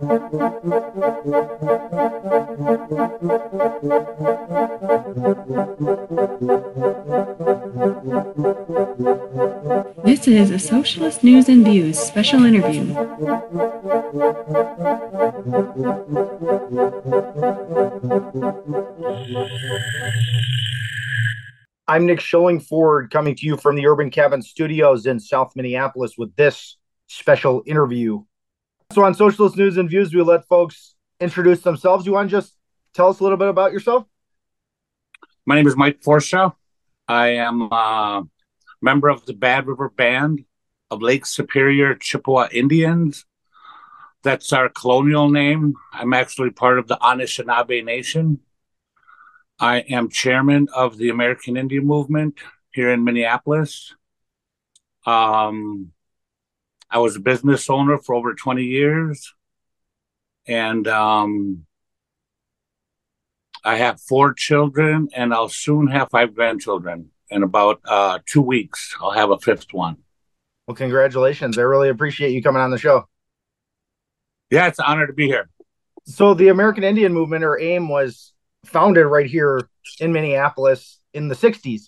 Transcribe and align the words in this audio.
This 0.00 0.08
is 10.26 10.50
a 10.50 10.58
Socialist 10.58 11.22
News 11.22 11.50
and 11.50 11.66
Views 11.66 11.98
special 11.98 12.46
interview. 12.46 12.94
I'm 21.86 22.06
Nick 22.06 22.20
Schillingford 22.20 23.10
coming 23.10 23.34
to 23.34 23.44
you 23.44 23.58
from 23.58 23.76
the 23.76 23.86
Urban 23.86 24.10
Cabin 24.10 24.40
Studios 24.40 25.04
in 25.04 25.20
South 25.20 25.52
Minneapolis 25.54 26.14
with 26.16 26.34
this 26.36 26.78
special 27.08 27.62
interview. 27.66 28.22
So, 28.92 29.04
on 29.04 29.14
Socialist 29.14 29.56
News 29.56 29.76
and 29.76 29.88
Views, 29.88 30.12
we 30.12 30.20
let 30.20 30.48
folks 30.48 30.96
introduce 31.20 31.60
themselves. 31.60 32.06
You 32.06 32.12
want 32.12 32.28
to 32.28 32.36
just 32.36 32.56
tell 32.92 33.08
us 33.08 33.20
a 33.20 33.22
little 33.22 33.38
bit 33.38 33.46
about 33.46 33.72
yourself? 33.72 34.04
My 35.46 35.54
name 35.54 35.68
is 35.68 35.76
Mike 35.76 36.00
Forcia. 36.00 36.54
I 37.06 37.28
am 37.34 37.62
a 37.62 38.24
member 38.82 39.08
of 39.08 39.24
the 39.26 39.32
Bad 39.32 39.68
River 39.68 39.90
Band 39.90 40.44
of 40.90 41.02
Lake 41.02 41.24
Superior 41.24 41.94
Chippewa 41.94 42.48
Indians. 42.50 43.26
That's 44.24 44.52
our 44.52 44.68
colonial 44.68 45.30
name. 45.30 45.74
I'm 45.92 46.12
actually 46.12 46.50
part 46.50 46.80
of 46.80 46.88
the 46.88 46.98
Anishinaabe 47.00 47.84
Nation. 47.84 48.40
I 49.60 49.80
am 49.88 50.08
chairman 50.08 50.66
of 50.74 50.98
the 50.98 51.10
American 51.10 51.56
Indian 51.56 51.86
Movement 51.86 52.38
here 52.72 52.90
in 52.90 53.04
Minneapolis. 53.04 53.94
Um, 55.06 55.92
I 56.90 56.98
was 56.98 57.16
a 57.16 57.20
business 57.20 57.70
owner 57.70 57.98
for 57.98 58.14
over 58.14 58.34
20 58.34 58.64
years. 58.64 59.34
And 60.46 60.88
um, 60.88 61.66
I 63.64 63.76
have 63.76 64.00
four 64.00 64.34
children, 64.34 65.08
and 65.14 65.32
I'll 65.32 65.48
soon 65.48 65.86
have 65.88 66.08
five 66.10 66.34
grandchildren. 66.34 67.10
In 67.32 67.44
about 67.44 67.80
uh, 67.84 68.18
two 68.26 68.42
weeks, 68.42 68.96
I'll 69.00 69.12
have 69.12 69.30
a 69.30 69.38
fifth 69.38 69.72
one. 69.72 69.98
Well, 70.66 70.74
congratulations. 70.74 71.58
I 71.58 71.62
really 71.62 71.88
appreciate 71.88 72.32
you 72.32 72.42
coming 72.42 72.60
on 72.60 72.72
the 72.72 72.78
show. 72.78 73.08
Yeah, 74.50 74.66
it's 74.66 74.80
an 74.80 74.86
honor 74.88 75.06
to 75.06 75.12
be 75.12 75.26
here. 75.26 75.48
So, 76.06 76.34
the 76.34 76.48
American 76.48 76.82
Indian 76.82 77.12
Movement, 77.12 77.44
or 77.44 77.56
AIM, 77.60 77.88
was 77.88 78.32
founded 78.64 79.06
right 79.06 79.26
here 79.26 79.68
in 80.00 80.12
Minneapolis 80.12 80.98
in 81.14 81.28
the 81.28 81.36
60s. 81.36 81.82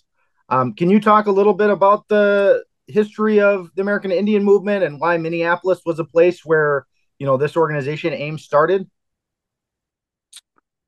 Um, 0.47 0.73
can 0.73 0.89
you 0.89 1.01
talk 1.01 1.25
a 1.25 1.31
little 1.31 1.53
bit 1.53 1.69
about 1.69 2.07
the 2.07 2.63
history 2.87 3.39
of 3.39 3.69
the 3.75 3.81
American 3.81 4.11
Indian 4.11 4.43
movement 4.43 4.83
and 4.83 4.99
why 4.99 5.17
Minneapolis 5.17 5.81
was 5.85 5.99
a 5.99 6.03
place 6.03 6.43
where, 6.43 6.85
you 7.19 7.25
know, 7.25 7.37
this 7.37 7.55
organization 7.55 8.13
AIM 8.13 8.37
started? 8.37 8.89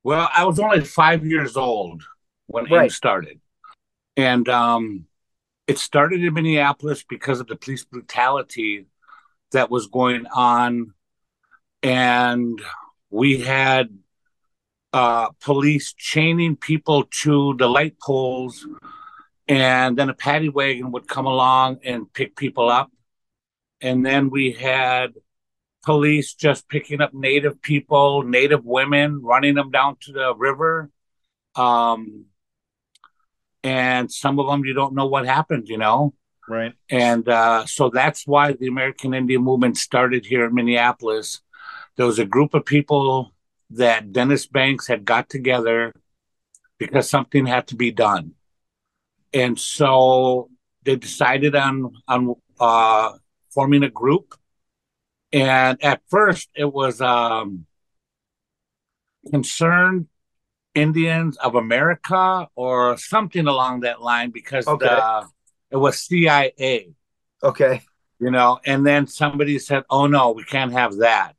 Well, 0.03 0.29
I 0.33 0.45
was 0.45 0.59
only 0.59 0.81
five 0.81 1.25
years 1.25 1.57
old 1.57 2.03
when 2.47 2.65
right. 2.65 2.83
AIM 2.83 2.89
started. 2.89 3.39
And 4.17 4.47
um, 4.47 5.05
it 5.67 5.77
started 5.79 6.23
in 6.23 6.33
Minneapolis 6.33 7.03
because 7.07 7.39
of 7.39 7.47
the 7.47 7.55
police 7.55 7.83
brutality 7.83 8.85
that 9.51 9.69
was 9.69 9.87
going 9.87 10.25
on. 10.27 10.93
And 11.81 12.61
we 13.09 13.41
had 13.41 13.89
uh, 14.93 15.29
police 15.41 15.93
chaining 15.93 16.55
people 16.55 17.05
to 17.23 17.55
the 17.57 17.67
light 17.67 17.99
poles, 17.99 18.65
and 19.47 19.97
then 19.97 20.09
a 20.09 20.13
paddy 20.13 20.49
wagon 20.49 20.91
would 20.91 21.07
come 21.07 21.25
along 21.25 21.79
and 21.83 22.11
pick 22.11 22.35
people 22.35 22.69
up. 22.69 22.91
And 23.81 24.05
then 24.05 24.29
we 24.29 24.51
had 24.51 25.13
police 25.83 26.33
just 26.33 26.67
picking 26.67 27.01
up 27.01 27.13
native 27.13 27.61
people, 27.61 28.23
native 28.23 28.65
women, 28.65 29.21
running 29.21 29.53
them 29.53 29.69
down 29.69 29.97
to 30.01 30.11
the 30.11 30.35
river. 30.35 30.89
Um, 31.55 32.25
and 33.63 34.11
some 34.11 34.39
of 34.39 34.47
them 34.47 34.65
you 34.65 34.73
don't 34.73 34.95
know 34.95 35.05
what 35.05 35.25
happened, 35.25 35.69
you 35.69 35.77
know? 35.77 36.13
Right. 36.47 36.73
And 36.89 37.27
uh, 37.27 37.65
so 37.65 37.89
that's 37.89 38.27
why 38.27 38.53
the 38.53 38.67
American 38.67 39.13
Indian 39.13 39.43
movement 39.43 39.77
started 39.77 40.25
here 40.25 40.45
in 40.45 40.53
Minneapolis. 40.53 41.41
There 41.97 42.05
was 42.05 42.19
a 42.19 42.25
group 42.25 42.53
of 42.53 42.65
people 42.65 43.33
that 43.71 44.11
Dennis 44.11 44.45
Banks 44.45 44.87
had 44.87 45.05
got 45.05 45.29
together 45.29 45.93
because 46.77 47.09
something 47.09 47.45
had 47.45 47.67
to 47.67 47.75
be 47.75 47.91
done. 47.91 48.34
And 49.33 49.59
so 49.59 50.49
they 50.83 50.95
decided 50.95 51.55
on 51.55 51.93
on 52.07 52.35
uh, 52.59 53.13
forming 53.51 53.83
a 53.83 53.89
group. 53.89 54.35
And 55.33 55.83
at 55.83 56.01
first, 56.09 56.49
it 56.55 56.71
was 56.71 57.01
um, 57.01 57.65
concerned 59.29 60.07
Indians 60.75 61.37
of 61.37 61.55
America 61.55 62.47
or 62.55 62.97
something 62.97 63.47
along 63.47 63.81
that 63.81 64.01
line 64.01 64.29
because 64.31 64.67
okay. 64.67 64.85
the, 64.85 65.27
it 65.71 65.77
was 65.77 65.99
CIA. 65.99 66.89
Okay. 67.43 67.81
You 68.19 68.31
know, 68.31 68.59
and 68.65 68.85
then 68.85 69.07
somebody 69.07 69.59
said, 69.59 69.83
"Oh 69.89 70.07
no, 70.07 70.31
we 70.31 70.45
can't 70.45 70.71
have 70.71 70.97
that." 70.97 71.35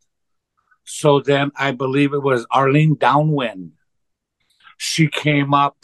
So 0.84 1.20
then 1.20 1.50
I 1.56 1.72
believe 1.72 2.12
it 2.12 2.22
was 2.22 2.46
Arlene 2.50 2.96
Downwind. 2.96 3.72
She 4.76 5.08
came 5.08 5.54
up 5.54 5.76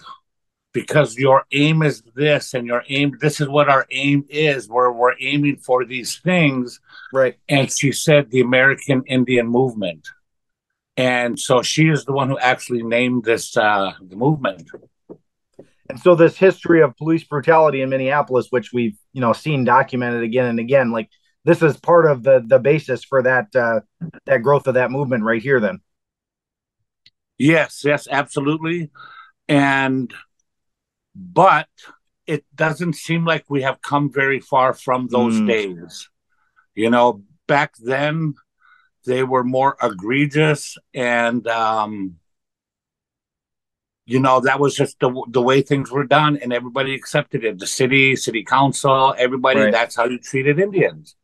because 0.72 1.16
your 1.16 1.44
aim 1.53 1.83
is 1.83 2.03
this 2.15 2.55
and 2.55 2.66
your 2.66 2.83
aim 2.88 3.16
this 3.21 3.41
is 3.41 3.49
what 3.49 3.69
our 3.69 3.87
aim 3.91 4.25
is 4.28 4.69
where 4.69 4.91
we're 4.91 5.15
aiming 5.21 5.56
for 5.56 5.84
these 5.84 6.19
things. 6.19 6.81
Right. 7.12 7.37
And 7.49 7.71
she 7.71 7.93
said 7.93 8.31
the 8.31 8.41
american 8.41 9.05
indian 9.06 9.47
movement. 9.47 10.09
And 10.97 11.38
so 11.38 11.62
she 11.62 11.88
is 11.88 12.05
the 12.05 12.12
one 12.12 12.28
who 12.28 12.38
actually 12.38 12.83
named 12.83 13.25
this 13.25 13.56
uh 13.56 13.93
the 14.00 14.16
movement. 14.16 14.71
And 15.88 16.00
so 16.00 16.15
this 16.15 16.38
history 16.38 16.81
of 16.81 16.97
police 16.97 17.25
brutality 17.25 17.83
in 17.83 17.91
minneapolis 17.91 18.49
which 18.50 18.72
we've 18.72 18.99
you 19.12 19.21
know 19.21 19.33
seen 19.33 19.65
documented 19.65 20.22
again 20.22 20.47
and 20.47 20.59
again 20.59 20.91
like 20.91 21.10
this 21.44 21.62
is 21.62 21.77
part 21.77 22.06
of 22.06 22.22
the 22.22 22.43
the 22.44 22.59
basis 22.59 23.04
for 23.04 23.22
that 23.22 23.54
uh, 23.54 23.81
that 24.27 24.43
growth 24.43 24.66
of 24.66 24.75
that 24.75 24.91
movement 24.91 25.25
right 25.25 25.43
here. 25.43 25.60
Then, 25.60 25.81
yes, 27.39 27.83
yes, 27.84 28.06
absolutely, 28.10 28.91
and 29.49 30.12
but 31.14 31.68
it 32.26 32.44
doesn't 32.54 32.94
seem 32.94 33.24
like 33.24 33.44
we 33.48 33.62
have 33.62 33.82
come 33.82 34.10
very 34.12 34.40
far 34.40 34.72
from 34.72 35.08
those 35.08 35.34
mm. 35.34 35.46
days. 35.46 36.08
You 36.74 36.90
know, 36.90 37.22
back 37.46 37.74
then 37.78 38.34
they 39.04 39.22
were 39.22 39.44
more 39.44 39.76
egregious 39.82 40.78
and 40.94 41.46
um 41.48 42.16
you 44.06 44.20
know 44.20 44.40
that 44.40 44.60
was 44.60 44.74
just 44.74 44.98
the 45.00 45.10
the 45.28 45.42
way 45.42 45.60
things 45.60 45.90
were 45.90 46.04
done 46.04 46.36
and 46.36 46.52
everybody 46.52 46.94
accepted 46.94 47.44
it 47.44 47.58
the 47.58 47.66
city 47.66 48.14
city 48.14 48.44
council 48.44 49.14
everybody 49.18 49.60
right. 49.60 49.72
that's 49.72 49.96
how 49.96 50.04
you 50.04 50.18
treated 50.18 50.60
indians 50.60 51.16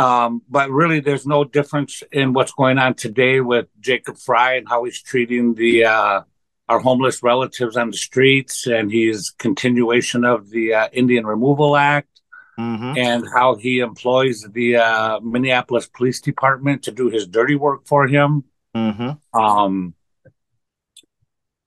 um, 0.00 0.40
but 0.48 0.70
really, 0.70 1.00
there's 1.00 1.26
no 1.26 1.44
difference 1.44 2.02
in 2.10 2.32
what's 2.32 2.52
going 2.52 2.78
on 2.78 2.94
today 2.94 3.40
with 3.40 3.66
Jacob 3.80 4.16
Frey 4.16 4.56
and 4.56 4.66
how 4.66 4.84
he's 4.84 5.02
treating 5.02 5.54
the 5.54 5.84
uh, 5.84 6.22
our 6.70 6.78
homeless 6.78 7.22
relatives 7.22 7.76
on 7.76 7.90
the 7.90 7.96
streets, 7.96 8.66
and 8.66 8.90
his 8.92 9.30
continuation 9.30 10.24
of 10.24 10.50
the 10.50 10.74
uh, 10.74 10.88
Indian 10.92 11.26
Removal 11.26 11.76
Act, 11.76 12.20
mm-hmm. 12.58 12.96
and 12.96 13.24
how 13.34 13.56
he 13.56 13.80
employs 13.80 14.46
the 14.52 14.76
uh, 14.76 15.20
Minneapolis 15.20 15.86
Police 15.86 16.20
Department 16.20 16.84
to 16.84 16.92
do 16.92 17.10
his 17.10 17.26
dirty 17.26 17.56
work 17.56 17.86
for 17.86 18.06
him. 18.06 18.44
Mm-hmm. 18.74 19.38
Um, 19.38 19.94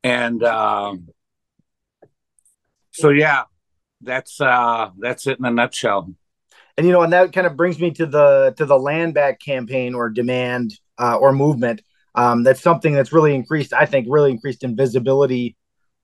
and 0.04 0.44
um, 0.44 1.10
so, 2.92 3.10
yeah, 3.10 3.44
that's 4.02 4.40
uh, 4.42 4.90
that's 4.98 5.28
it 5.28 5.38
in 5.40 5.46
a 5.46 5.52
nutshell 5.52 6.14
and 6.78 6.88
you 6.88 6.92
know, 6.92 7.02
and 7.02 7.14
that 7.14 7.34
kind 7.34 7.46
of 7.46 7.56
brings 7.56 7.80
me 7.80 7.92
to 7.92 8.06
the 8.06 8.54
to 8.58 8.66
the 8.66 8.78
land 8.78 9.14
back 9.14 9.40
campaign 9.40 9.94
or 9.94 10.10
demand 10.10 10.80
uh, 10.98 11.16
or 11.16 11.32
movement. 11.32 11.82
Um, 12.16 12.44
that's 12.44 12.62
something 12.62 12.94
that's 12.94 13.14
really 13.14 13.34
increased. 13.34 13.74
I 13.74 13.86
think 13.86 14.08
really 14.10 14.32
increased 14.32 14.64
in 14.64 14.76
visibility 14.76 15.56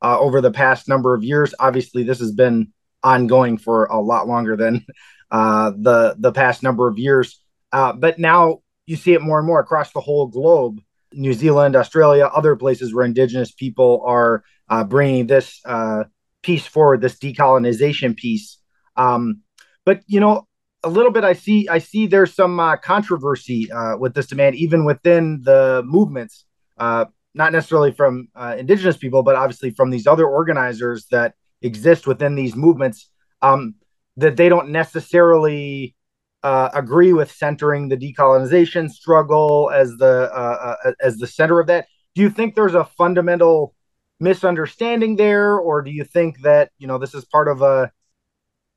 uh, 0.02 0.20
over 0.20 0.42
the 0.42 0.52
past 0.52 0.88
number 0.88 1.14
of 1.14 1.24
years. 1.24 1.54
Obviously, 1.60 2.04
this 2.04 2.20
has 2.20 2.32
been 2.32 2.74
ongoing 3.04 3.58
for 3.58 3.86
a 3.86 4.00
lot 4.00 4.28
longer 4.28 4.56
than 4.56 4.86
uh, 5.32 5.72
the 5.78 6.16
the 6.18 6.32
past 6.32 6.64
number 6.64 6.88
of 6.88 6.98
years. 6.98 7.42
Uh, 7.72 7.94
but 7.94 8.18
now 8.18 8.60
you 8.88 8.96
see 8.96 9.14
it 9.14 9.22
more 9.22 9.38
and 9.38 9.48
more 9.48 9.60
across 9.60 9.92
the 9.92 10.02
whole 10.02 10.28
globe. 10.28 10.80
New 11.12 11.34
Zealand, 11.34 11.76
Australia, 11.76 12.26
other 12.26 12.56
places 12.56 12.94
where 12.94 13.06
Indigenous 13.06 13.52
people 13.52 14.04
are 14.06 14.44
uh, 14.70 14.84
bringing 14.84 15.28
this 15.28 15.60
uh, 15.66 16.04
piece 16.44 16.66
forward, 16.66 17.02
this 17.02 17.18
decolonization 17.18 18.16
piece. 18.16 18.58
Um, 18.96 19.42
but 19.86 20.02
you 20.08 20.20
know, 20.20 20.48
a 20.84 20.90
little 20.90 21.12
bit 21.12 21.24
i 21.24 21.34
see 21.34 21.68
i 21.70 21.78
see 21.78 22.08
there's 22.08 22.34
some 22.34 22.60
uh, 22.60 22.78
controversy 22.78 23.72
uh, 23.72 23.98
with 23.98 24.14
this 24.14 24.28
demand 24.28 24.56
even 24.56 24.86
within 24.86 25.42
the 25.44 25.82
movements 25.86 26.46
uh, 26.78 27.06
not 27.34 27.52
necessarily 27.52 27.92
from 27.92 28.28
uh, 28.36 28.56
indigenous 28.58 28.98
people 28.98 29.24
but 29.24 29.36
obviously 29.36 29.70
from 29.72 29.90
these 29.90 30.08
other 30.08 30.28
organizers 30.28 31.08
that 31.12 31.36
exist 31.62 32.08
within 32.08 32.36
these 32.36 32.56
movements 32.56 33.10
um, 33.42 33.76
that 34.18 34.38
they 34.38 34.50
don't 34.50 34.70
necessarily 34.70 35.96
uh, 36.44 36.70
agree 36.74 37.14
with 37.14 37.32
centering 37.32 37.90
the 37.90 37.98
decolonization 37.98 38.90
struggle 38.90 39.72
as 39.74 39.96
the 39.98 40.32
uh, 40.34 40.76
as 41.02 41.18
the 41.18 41.28
center 41.28 41.60
of 41.60 41.68
that. 41.68 41.88
Do 42.16 42.22
you 42.22 42.30
think 42.30 42.56
there's 42.56 42.76
a 42.76 42.86
fundamental 42.86 43.76
misunderstanding 44.20 45.16
there, 45.16 45.58
or 45.58 45.82
do 45.82 45.92
you 45.92 46.04
think 46.04 46.42
that 46.42 46.72
you 46.78 46.88
know 46.88 46.98
this 46.98 47.14
is 47.14 47.26
part 47.26 47.48
of 47.48 47.62
a 47.62 47.92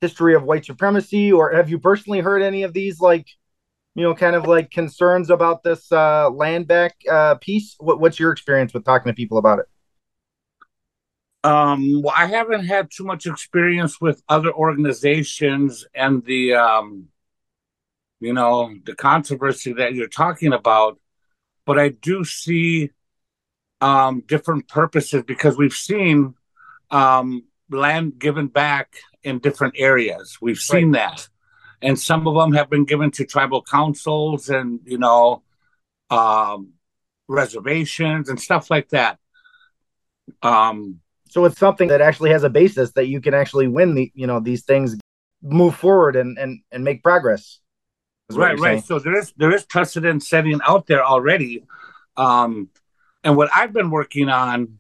history 0.03 0.35
of 0.35 0.43
white 0.43 0.67
supremacy, 0.67 1.33
or 1.33 1.53
have 1.53 1.71
you 1.71 1.79
personally 1.79 2.21
heard 2.21 2.43
any 2.43 2.65
of 2.65 2.75
these 2.75 3.01
like 3.01 3.27
you 3.95 4.03
know 4.03 4.15
kind 4.15 4.37
of 4.37 4.47
like 4.47 4.71
concerns 4.71 5.31
about 5.31 5.63
this 5.63 5.91
uh, 5.91 6.29
land 6.29 6.69
back 6.69 6.97
uh, 7.11 7.37
piece? 7.37 7.77
What, 7.79 8.01
what's 8.01 8.21
your 8.21 8.33
experience 8.33 8.75
with 8.75 8.85
talking 8.85 9.11
to 9.11 9.15
people 9.15 9.39
about 9.39 9.61
it? 9.61 9.67
Um, 11.45 12.03
well, 12.03 12.15
I 12.17 12.27
haven't 12.27 12.67
had 12.67 12.91
too 12.91 13.05
much 13.05 13.27
experience 13.27 14.01
with 14.01 14.23
other 14.29 14.53
organizations 14.53 15.85
and 15.93 16.25
the, 16.25 16.55
um, 16.55 17.09
you 18.21 18.33
know, 18.33 18.73
the 18.85 18.95
controversy 18.95 19.73
that 19.73 19.95
you're 19.95 20.07
talking 20.07 20.53
about, 20.53 21.01
but 21.67 21.81
I 21.81 21.89
do 21.89 22.25
see 22.25 22.91
um, 23.81 24.23
different 24.25 24.69
purposes 24.69 25.25
because 25.27 25.57
we've 25.57 25.73
seen 25.73 26.35
um, 26.93 27.43
land 27.69 28.21
given 28.21 28.47
back 28.47 28.95
in 29.25 29.39
different 29.39 29.75
areas. 29.77 30.39
We've 30.41 30.59
seen 30.59 30.93
right. 30.93 31.11
that, 31.11 31.29
and 31.81 31.99
some 31.99 32.27
of 32.27 32.35
them 32.35 32.53
have 32.53 32.71
been 32.71 32.85
given 32.85 33.11
to 33.13 33.25
tribal 33.25 33.63
councils 33.63 34.49
and 34.49 34.81
you 34.85 34.99
know 34.99 35.43
um, 36.11 36.73
reservations 37.29 38.29
and 38.29 38.41
stuff 38.41 38.71
like 38.71 38.89
that. 38.91 39.19
Um, 40.43 41.01
so 41.29 41.45
it's 41.45 41.59
something 41.59 41.89
that 41.89 42.01
actually 42.01 42.31
has 42.31 42.45
a 42.45 42.51
basis 42.51 42.93
that 42.93 43.07
you 43.07 43.21
can 43.21 43.35
actually 43.35 43.69
win 43.69 43.95
the 43.95 44.13
you 44.15 44.27
know 44.27 44.41
these 44.41 44.65
things, 44.65 44.97
move 45.43 45.75
forward 45.75 46.17
and 46.17 46.39
and 46.39 46.61
and 46.71 46.85
make 46.85 47.03
progress. 47.03 47.59
Right, 48.31 48.59
right. 48.59 48.85
So 48.85 48.99
there 48.99 49.19
is 49.19 49.33
there 49.37 49.55
is 49.55 49.65
precedent 49.65 50.23
setting 50.23 50.61
out 50.67 50.87
there 50.87 51.05
already. 51.05 51.65
Um, 52.17 52.69
and 53.25 53.37
what 53.37 53.51
I've 53.55 53.73
been 53.73 53.91
working 53.91 54.29
on, 54.29 54.79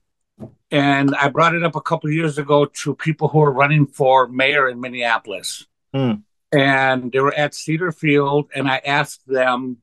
and 0.72 1.14
I 1.14 1.28
brought 1.28 1.54
it 1.54 1.62
up 1.62 1.76
a 1.76 1.82
couple 1.82 2.10
years 2.10 2.38
ago 2.38 2.64
to 2.64 2.94
people 2.94 3.28
who 3.28 3.42
are 3.42 3.52
running 3.52 3.86
for 3.86 4.26
mayor 4.26 4.68
in 4.68 4.80
Minneapolis. 4.80 5.66
Hmm. 5.94 6.12
And 6.50 7.12
they 7.12 7.20
were 7.20 7.34
at 7.34 7.54
Cedar 7.54 7.92
Field, 7.92 8.48
and 8.54 8.66
I 8.66 8.78
asked 8.78 9.26
them, 9.26 9.76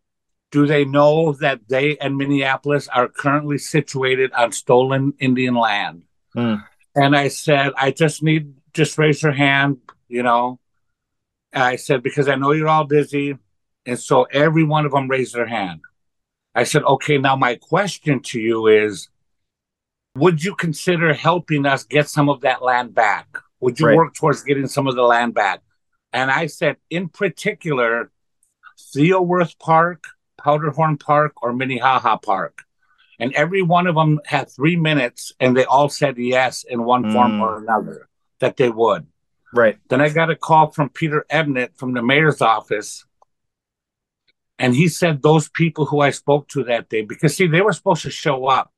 do 0.51 0.65
they 0.65 0.83
know 0.83 1.33
that 1.33 1.68
they 1.68 1.95
and 2.00 2.18
Minneapolis 2.18 2.88
are 2.88 3.07
currently 3.07 3.59
situated 3.59 4.33
on 4.33 4.51
stolen 4.51 5.13
Indian 5.19 5.53
land? 5.53 6.03
Hmm. 6.33 6.56
And 6.95 7.15
I 7.15 7.27
said, 7.27 7.71
I 7.77 7.91
just 7.91 8.24
need, 8.24 8.56
just 8.74 8.97
raise 8.97 9.21
your 9.21 9.31
hand, 9.31 9.77
you 10.07 10.24
know. 10.24 10.59
I 11.53 11.75
said, 11.75 12.01
because 12.01 12.27
I 12.27 12.36
know 12.36 12.51
you're 12.51 12.68
all 12.68 12.83
busy. 12.83 13.38
And 13.86 14.00
so 14.00 14.24
every 14.24 14.63
one 14.63 14.86
of 14.86 14.91
them 14.91 15.07
raised 15.07 15.36
their 15.36 15.47
hand. 15.47 15.81
I 16.56 16.63
said, 16.63 16.83
okay, 16.83 17.19
now 17.19 17.36
my 17.36 17.56
question 17.56 18.21
to 18.24 18.39
you 18.39 18.68
is 18.68 19.07
would 20.19 20.44
you 20.44 20.56
consider 20.56 21.13
helping 21.13 21.66
us 21.66 21.83
get 21.83 22.10
some 22.10 22.30
of 22.30 22.42
that 22.42 22.62
land 22.62 22.94
back? 22.94 23.27
Would 23.60 23.80
you 23.80 23.88
right. 23.88 23.95
work 23.95 24.13
towards 24.13 24.44
getting 24.44 24.68
some 24.68 24.88
of 24.88 24.95
the 24.95 25.04
land 25.04 25.33
back? 25.33 25.62
And 26.13 26.31
I 26.31 26.48
said, 26.48 26.77
in 26.89 27.10
particular, 27.10 28.12
Theo 28.94 29.21
Wirth 29.21 29.57
Park, 29.60 30.06
Powderhorn 30.38 31.00
Park, 31.00 31.44
or 31.44 31.54
Minnehaha 31.54 32.18
Park. 32.18 32.63
And 33.19 33.33
every 33.33 33.62
one 33.62 33.86
of 33.86 33.95
them 33.95 34.19
had 34.25 34.50
three 34.50 34.77
minutes, 34.77 35.33
and 35.39 35.56
they 35.56 35.66
all 35.66 35.89
said 35.89 36.18
yes 36.18 36.63
in 36.63 36.83
one 36.83 37.04
mm. 37.04 37.13
form 37.13 37.42
or 37.42 37.57
another 37.57 38.07
that 38.39 38.56
they 38.56 38.69
would. 38.69 39.06
Right. 39.54 39.77
Then 39.89 40.00
I 40.00 40.10
got 40.10 40.30
a 40.30 40.36
call 40.36 40.72
from 40.72 40.89
Peter 40.89 41.25
Ebnet 41.30 41.75
from 41.75 41.94
the 41.94 42.01
mayor's 42.01 42.42
office 42.42 43.06
and 44.60 44.75
he 44.75 44.89
said 44.89 45.22
those 45.22 45.48
people 45.48 45.86
who 45.86 46.01
I 46.01 46.10
spoke 46.10 46.50
to 46.50 46.65
that 46.65 46.89
day, 46.89 47.01
because 47.01 47.36
see, 47.36 47.48
they 47.48 47.62
were 47.62 47.72
supposed 47.72 48.04
to 48.04 48.12
show 48.12 48.45
up. 48.48 48.74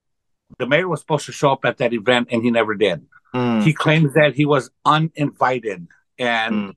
The 0.57 0.67
mayor 0.67 0.87
was 0.87 0.99
supposed 0.99 1.25
to 1.25 1.31
show 1.31 1.51
up 1.51 1.65
at 1.65 1.77
that 1.77 1.93
event, 1.93 2.29
and 2.31 2.43
he 2.43 2.51
never 2.51 2.75
did. 2.75 3.05
Mm. 3.33 3.63
He 3.63 3.73
claims 3.73 4.13
that 4.13 4.35
he 4.35 4.45
was 4.45 4.69
uninvited, 4.85 5.87
and 6.17 6.53
mm. 6.53 6.75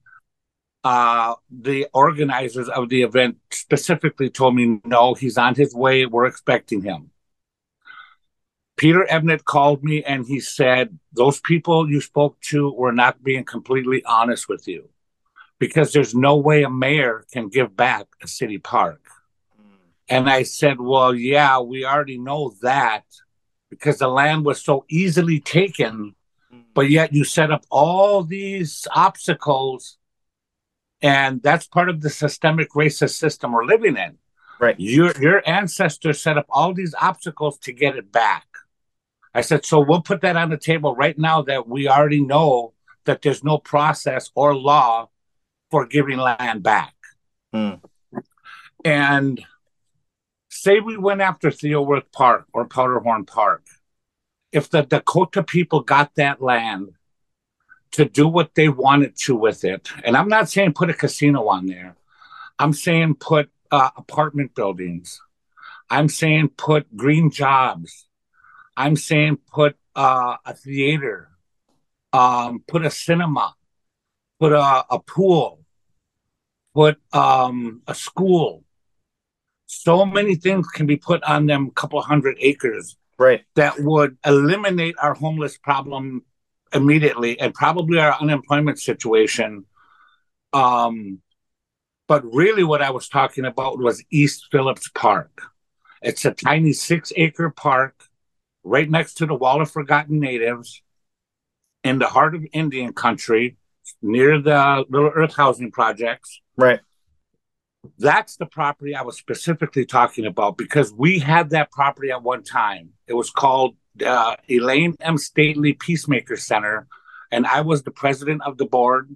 uh, 0.84 1.34
the 1.50 1.88
organizers 1.92 2.68
of 2.68 2.88
the 2.88 3.02
event 3.02 3.38
specifically 3.50 4.30
told 4.30 4.54
me, 4.54 4.80
"No, 4.84 5.14
he's 5.14 5.36
on 5.36 5.54
his 5.54 5.74
way. 5.74 6.06
We're 6.06 6.26
expecting 6.26 6.82
him." 6.82 7.10
Peter 8.76 9.06
Ebnet 9.08 9.44
called 9.44 9.84
me 9.84 10.02
and 10.02 10.26
he 10.26 10.40
said, 10.40 10.98
Those 11.12 11.40
people 11.40 11.88
you 11.88 12.00
spoke 12.00 12.40
to 12.50 12.72
were 12.72 12.92
not 12.92 13.22
being 13.22 13.44
completely 13.44 14.04
honest 14.04 14.48
with 14.48 14.66
you 14.66 14.88
because 15.58 15.92
there's 15.92 16.14
no 16.14 16.36
way 16.36 16.64
a 16.64 16.70
mayor 16.70 17.24
can 17.32 17.48
give 17.48 17.76
back 17.76 18.06
a 18.22 18.28
city 18.28 18.58
park. 18.58 19.00
And 20.08 20.28
I 20.28 20.42
said, 20.42 20.80
Well, 20.80 21.14
yeah, 21.14 21.60
we 21.60 21.84
already 21.84 22.18
know 22.18 22.54
that 22.62 23.04
because 23.78 23.98
the 23.98 24.08
land 24.08 24.44
was 24.44 24.62
so 24.62 24.84
easily 24.88 25.40
taken, 25.40 26.14
but 26.74 26.90
yet 26.90 27.12
you 27.12 27.24
set 27.24 27.50
up 27.50 27.64
all 27.70 28.22
these 28.22 28.86
obstacles. 28.94 29.98
And 31.02 31.42
that's 31.42 31.66
part 31.66 31.88
of 31.88 32.00
the 32.00 32.10
systemic 32.10 32.70
racist 32.70 33.18
system 33.18 33.52
we're 33.52 33.64
living 33.64 33.96
in. 33.96 34.18
Right. 34.60 34.78
Your 34.78 35.12
your 35.20 35.42
ancestors 35.46 36.22
set 36.22 36.38
up 36.38 36.46
all 36.48 36.72
these 36.72 36.94
obstacles 37.00 37.58
to 37.58 37.72
get 37.72 37.96
it 37.96 38.10
back. 38.12 38.46
I 39.34 39.40
said, 39.40 39.66
so 39.66 39.80
we'll 39.80 40.00
put 40.02 40.20
that 40.20 40.36
on 40.36 40.50
the 40.50 40.56
table 40.56 40.94
right 40.94 41.18
now 41.18 41.42
that 41.42 41.68
we 41.68 41.88
already 41.88 42.20
know 42.20 42.72
that 43.04 43.20
there's 43.22 43.42
no 43.42 43.58
process 43.58 44.30
or 44.34 44.54
law 44.54 45.08
for 45.70 45.86
giving 45.86 46.18
land 46.18 46.62
back. 46.62 46.94
Hmm. 47.52 47.74
And 48.84 49.44
say 50.64 50.80
we 50.80 50.96
went 50.96 51.20
after 51.20 51.50
Theo 51.50 51.82
Wirth 51.82 52.10
Park 52.10 52.46
or 52.54 52.66
Powderhorn 52.66 53.26
Park. 53.26 53.64
If 54.50 54.70
the 54.70 54.82
Dakota 54.82 55.42
people 55.42 55.80
got 55.80 56.14
that 56.14 56.40
land 56.40 56.94
to 57.92 58.06
do 58.06 58.26
what 58.26 58.54
they 58.54 58.70
wanted 58.70 59.14
to 59.24 59.36
with 59.36 59.62
it, 59.64 59.90
and 60.04 60.16
I'm 60.16 60.28
not 60.28 60.48
saying 60.48 60.72
put 60.72 60.88
a 60.88 60.94
casino 60.94 61.48
on 61.48 61.66
there, 61.66 61.96
I'm 62.58 62.72
saying 62.72 63.16
put 63.16 63.50
uh, 63.70 63.90
apartment 63.94 64.54
buildings, 64.54 65.20
I'm 65.90 66.08
saying 66.08 66.52
put 66.56 66.96
green 66.96 67.30
jobs, 67.30 68.06
I'm 68.74 68.96
saying 68.96 69.40
put 69.52 69.76
uh, 69.94 70.36
a 70.46 70.54
theater, 70.54 71.28
um, 72.14 72.64
put 72.66 72.86
a 72.86 72.90
cinema, 72.90 73.54
put 74.40 74.52
a, 74.52 74.86
a 74.88 74.98
pool, 74.98 75.60
put 76.74 76.96
um, 77.12 77.82
a 77.86 77.94
school. 77.94 78.63
So 79.82 80.04
many 80.04 80.34
things 80.36 80.66
can 80.68 80.86
be 80.86 80.96
put 80.96 81.22
on 81.24 81.46
them 81.46 81.70
couple 81.70 82.00
hundred 82.02 82.36
acres. 82.40 82.96
Right. 83.18 83.42
That 83.54 83.80
would 83.80 84.16
eliminate 84.24 84.96
our 85.00 85.14
homeless 85.14 85.56
problem 85.56 86.24
immediately 86.72 87.38
and 87.38 87.54
probably 87.54 87.98
our 87.98 88.16
unemployment 88.20 88.80
situation. 88.80 89.64
Um, 90.52 91.20
but 92.06 92.24
really, 92.24 92.64
what 92.64 92.82
I 92.82 92.90
was 92.90 93.08
talking 93.08 93.44
about 93.44 93.78
was 93.78 94.04
East 94.10 94.48
Phillips 94.50 94.88
Park. 94.94 95.42
It's 96.02 96.24
a 96.24 96.32
tiny 96.32 96.72
six 96.72 97.12
acre 97.16 97.50
park 97.50 98.04
right 98.62 98.88
next 98.88 99.14
to 99.14 99.26
the 99.26 99.34
Wall 99.34 99.62
of 99.62 99.70
Forgotten 99.70 100.20
Natives 100.20 100.82
in 101.82 101.98
the 101.98 102.06
heart 102.06 102.34
of 102.34 102.44
Indian 102.52 102.92
country 102.92 103.56
near 104.02 104.40
the 104.40 104.84
Little 104.88 105.12
Earth 105.14 105.34
housing 105.34 105.70
projects. 105.70 106.40
Right. 106.56 106.80
That's 107.98 108.36
the 108.36 108.46
property 108.46 108.94
I 108.94 109.02
was 109.02 109.16
specifically 109.16 109.84
talking 109.84 110.26
about 110.26 110.56
because 110.56 110.92
we 110.92 111.18
had 111.18 111.50
that 111.50 111.70
property 111.70 112.10
at 112.10 112.22
one 112.22 112.42
time. 112.42 112.90
It 113.06 113.14
was 113.14 113.30
called 113.30 113.76
uh, 114.04 114.36
Elaine 114.48 114.96
M. 115.00 115.18
Stately 115.18 115.74
Peacemaker 115.74 116.36
Center, 116.36 116.86
and 117.30 117.46
I 117.46 117.60
was 117.60 117.82
the 117.82 117.90
president 117.90 118.42
of 118.42 118.58
the 118.58 118.66
board. 118.66 119.14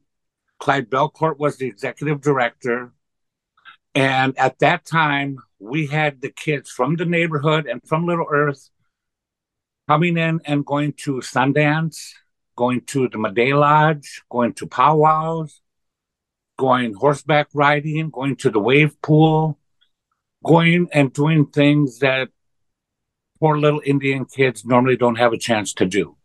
Clyde 0.58 0.90
Bellecourt 0.90 1.38
was 1.38 1.56
the 1.56 1.66
executive 1.66 2.20
director. 2.20 2.92
And 3.94 4.38
at 4.38 4.58
that 4.58 4.84
time, 4.84 5.38
we 5.58 5.86
had 5.86 6.20
the 6.20 6.30
kids 6.30 6.70
from 6.70 6.96
the 6.96 7.04
neighborhood 7.04 7.66
and 7.66 7.80
from 7.84 8.06
Little 8.06 8.26
Earth 8.30 8.70
coming 9.88 10.16
in 10.16 10.40
and 10.44 10.66
going 10.66 10.92
to 10.92 11.14
Sundance, 11.14 12.12
going 12.56 12.82
to 12.82 13.08
the 13.08 13.18
Maday 13.18 13.58
Lodge, 13.58 14.22
going 14.30 14.52
to 14.54 14.66
powwows, 14.66 15.60
going 16.58 16.92
horseback 16.92 17.48
riding, 17.54 18.10
going 18.10 18.36
to 18.36 18.50
the 18.50 18.60
wave 18.60 19.00
pool, 19.00 19.58
going 20.44 20.88
and 20.92 21.12
doing 21.12 21.46
things 21.46 22.00
that 22.00 22.28
poor 23.40 23.58
little 23.58 23.80
Indian 23.86 24.26
kids 24.26 24.66
normally 24.66 24.96
don't 24.96 25.16
have 25.16 25.32
a 25.32 25.38
chance 25.38 25.72
to 25.72 25.86
do. 25.86 26.16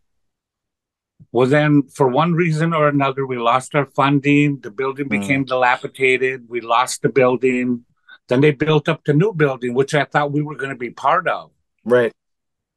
Well, 1.32 1.46
then, 1.46 1.84
for 1.84 2.08
one 2.08 2.34
reason 2.34 2.74
or 2.74 2.88
another, 2.88 3.26
we 3.26 3.38
lost 3.38 3.74
our 3.74 3.86
funding. 3.86 4.60
The 4.60 4.70
building 4.70 5.06
mm. 5.06 5.20
became 5.20 5.44
dilapidated. 5.44 6.48
We 6.48 6.60
lost 6.60 7.02
the 7.02 7.08
building. 7.08 7.84
Then 8.28 8.40
they 8.40 8.50
built 8.50 8.88
up 8.88 9.04
the 9.04 9.14
new 9.14 9.32
building, 9.32 9.74
which 9.74 9.94
I 9.94 10.04
thought 10.04 10.32
we 10.32 10.42
were 10.42 10.56
going 10.56 10.70
to 10.70 10.76
be 10.76 10.90
part 10.90 11.28
of. 11.28 11.50
Right. 11.84 12.12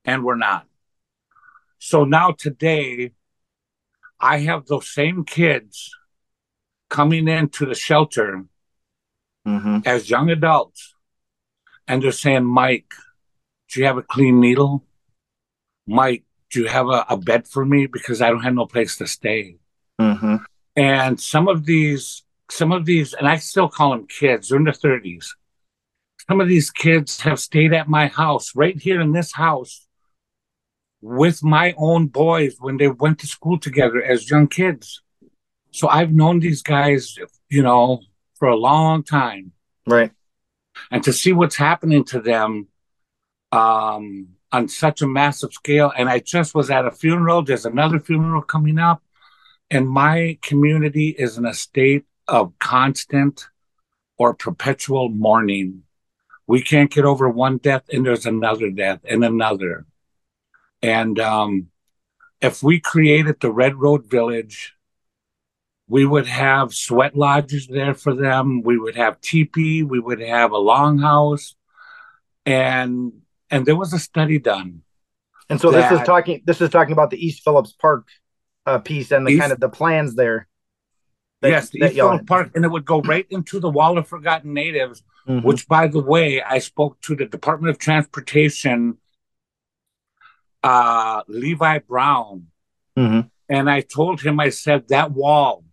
And 0.06 0.24
we're 0.24 0.36
not. 0.36 0.66
So 1.80 2.04
now, 2.06 2.32
today, 2.32 3.12
I 4.20 4.40
have 4.40 4.66
those 4.66 4.90
same 4.90 5.24
kids 5.26 5.97
coming 6.90 7.28
into 7.28 7.66
the 7.66 7.76
shelter 7.76 8.46
mm-hmm. 9.48 9.80
as 9.86 10.10
young 10.10 10.30
adults, 10.30 10.96
and 11.88 12.02
they're 12.02 12.12
saying, 12.12 12.46
Mike, 12.46 12.94
do 13.70 13.80
you 13.80 13.86
have 13.86 13.98
a 13.98 14.04
clean 14.04 14.40
needle? 14.40 14.84
Mike, 15.86 16.24
do 16.50 16.62
you 16.62 16.68
have 16.68 16.88
a, 16.88 17.06
a 17.10 17.18
bed 17.18 17.48
for 17.48 17.66
me? 17.66 17.88
Because 17.88 18.22
I 18.22 18.30
don't 18.30 18.44
have 18.44 18.54
no 18.54 18.66
place 18.66 18.98
to 18.98 19.08
stay. 19.08 19.58
Mm-hmm. 20.00 20.38
And 20.76 21.20
some 21.20 21.48
of 21.48 21.66
these, 21.66 22.24
some 22.52 22.72
of 22.72 22.86
these, 22.86 23.14
and 23.14 23.28
I 23.28 23.38
still 23.38 23.70
call 23.70 23.92
them 23.92 24.08
kids, 24.08 24.50
they're 24.50 24.58
in 24.58 24.66
their 24.66 24.74
30s. 24.74 25.28
Some 26.30 26.42
of 26.42 26.48
these 26.48 26.70
kids 26.72 27.22
have 27.22 27.40
stayed 27.40 27.74
at 27.74 27.88
my 27.88 28.08
house, 28.08 28.56
right 28.56 28.78
here 28.78 29.00
in 29.00 29.14
this 29.14 29.34
house, 29.34 29.88
with 31.02 31.44
my 31.44 31.74
own 31.78 32.08
boys 32.08 32.58
when 32.60 32.78
they 32.78 32.90
went 32.90 33.20
to 33.20 33.28
school 33.28 33.58
together 33.58 34.04
as 34.04 34.30
young 34.30 34.48
kids. 34.48 35.02
So 35.72 35.88
I've 35.88 36.14
known 36.14 36.40
these 36.40 36.62
guys, 36.62 37.18
you 37.50 37.62
know, 37.62 38.02
for 38.36 38.48
a 38.48 38.56
long 38.56 39.04
time. 39.04 39.52
Right. 39.86 40.12
And 40.92 41.04
to 41.04 41.14
see 41.14 41.34
what's 41.34 41.56
happening 41.56 42.04
to 42.06 42.20
them 42.22 42.68
um, 43.52 44.30
on 44.52 44.68
such 44.68 45.02
a 45.02 45.08
massive 45.08 45.54
scale. 45.54 45.92
And 45.98 46.10
I 46.10 46.20
just 46.20 46.56
was 46.56 46.70
at 46.70 46.86
a 46.86 46.92
funeral. 46.92 47.42
There's 47.44 47.66
another 47.66 48.00
funeral 48.00 48.42
coming 48.42 48.80
up. 48.80 49.04
And 49.70 49.90
my 49.90 50.38
community 50.42 51.10
is 51.10 51.38
in 51.38 51.46
a 51.46 51.54
state 51.54 52.06
of 52.28 52.58
constant 52.60 53.48
or 54.18 54.34
perpetual 54.34 55.10
mourning. 55.10 55.84
We 56.48 56.62
can't 56.62 56.90
get 56.92 57.04
over 57.04 57.28
one 57.30 57.58
death, 57.58 57.84
and 57.92 58.06
there's 58.06 58.26
another 58.26 58.70
death, 58.72 59.02
and 59.04 59.24
another. 59.24 59.86
And 60.82 61.20
um, 61.20 61.68
if 62.40 62.64
we 62.64 62.80
created 62.80 63.42
the 63.42 63.52
Red 63.52 63.76
Road 63.76 64.10
Village, 64.10 64.74
we 65.88 66.06
would 66.06 66.28
have 66.28 66.74
sweat 66.74 67.16
lodges 67.16 67.68
there 67.68 67.94
for 67.94 68.14
them. 68.14 68.62
We 68.62 68.78
would 68.78 68.96
have 68.96 69.22
teepee. 69.22 69.84
We 69.84 70.00
would 70.00 70.20
have 70.20 70.52
a 70.52 70.58
longhouse, 70.58 71.56
and 72.46 73.14
and 73.50 73.66
there 73.66 73.76
was 73.76 73.94
a 73.94 74.00
study 74.00 74.40
done. 74.40 74.82
And 75.50 75.62
so 75.62 75.72
this 75.72 75.92
is 75.92 76.02
talking. 76.06 76.42
This 76.46 76.60
is 76.60 76.70
talking 76.70 76.94
about 76.94 77.10
the 77.10 77.26
East 77.26 77.44
Phillips 77.44 77.72
Park 77.72 78.08
uh, 78.66 78.80
piece 78.80 79.12
and 79.12 79.26
the 79.26 79.32
East, 79.32 79.42
kind 79.42 79.54
of 79.54 79.60
the 79.60 79.70
plans 79.70 80.16
there. 80.16 80.48
That, 81.42 81.50
yes, 81.50 81.70
the 81.70 81.86
East 81.86 81.96
Phillips 81.96 82.26
Park, 82.28 82.52
and 82.54 82.66
it 82.66 82.68
would 82.70 82.86
go 82.86 83.02
right 83.02 83.26
into 83.30 83.60
the 83.60 83.70
Wall 83.70 83.98
of 83.98 84.08
Forgotten 84.08 84.54
Natives. 84.54 85.04
Mm-hmm. 85.28 85.46
Which, 85.46 85.68
by 85.68 85.88
the 85.88 86.00
way, 86.00 86.42
I 86.42 86.60
spoke 86.60 87.02
to 87.02 87.14
the 87.14 87.26
Department 87.26 87.70
of 87.70 87.78
Transportation 87.78 88.98
uh, 90.64 91.24
Levi 91.28 91.80
Brown. 91.80 92.48
Mm-hmm. 92.98 93.28
And 93.50 93.70
I 93.70 93.82
told 93.82 94.22
him, 94.22 94.40
I 94.40 94.50
said, 94.50 94.88
that 94.88 95.12
wall, 95.12 95.66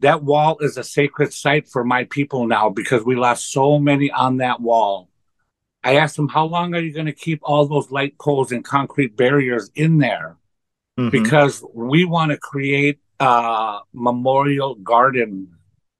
that 0.00 0.22
wall 0.22 0.58
is 0.60 0.76
a 0.76 0.84
sacred 0.84 1.32
site 1.32 1.68
for 1.68 1.84
my 1.84 2.04
people 2.04 2.46
now 2.46 2.68
because 2.68 3.04
we 3.04 3.16
lost 3.16 3.50
so 3.50 3.78
many 3.78 4.10
on 4.10 4.38
that 4.38 4.60
wall. 4.60 5.08
I 5.82 5.96
asked 5.96 6.18
him, 6.18 6.28
how 6.28 6.46
long 6.46 6.74
are 6.74 6.80
you 6.80 6.92
going 6.92 7.06
to 7.06 7.12
keep 7.12 7.40
all 7.42 7.66
those 7.66 7.90
light 7.90 8.18
poles 8.18 8.52
and 8.52 8.64
concrete 8.64 9.16
barriers 9.16 9.70
in 9.74 9.98
there? 9.98 10.36
Mm-hmm. 10.98 11.10
Because 11.10 11.64
we 11.74 12.04
want 12.04 12.32
to 12.32 12.38
create 12.38 12.98
a 13.20 13.78
memorial 13.92 14.74
garden 14.74 15.54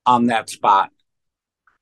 on 0.05 0.27
that 0.27 0.51
spot. 0.51 0.91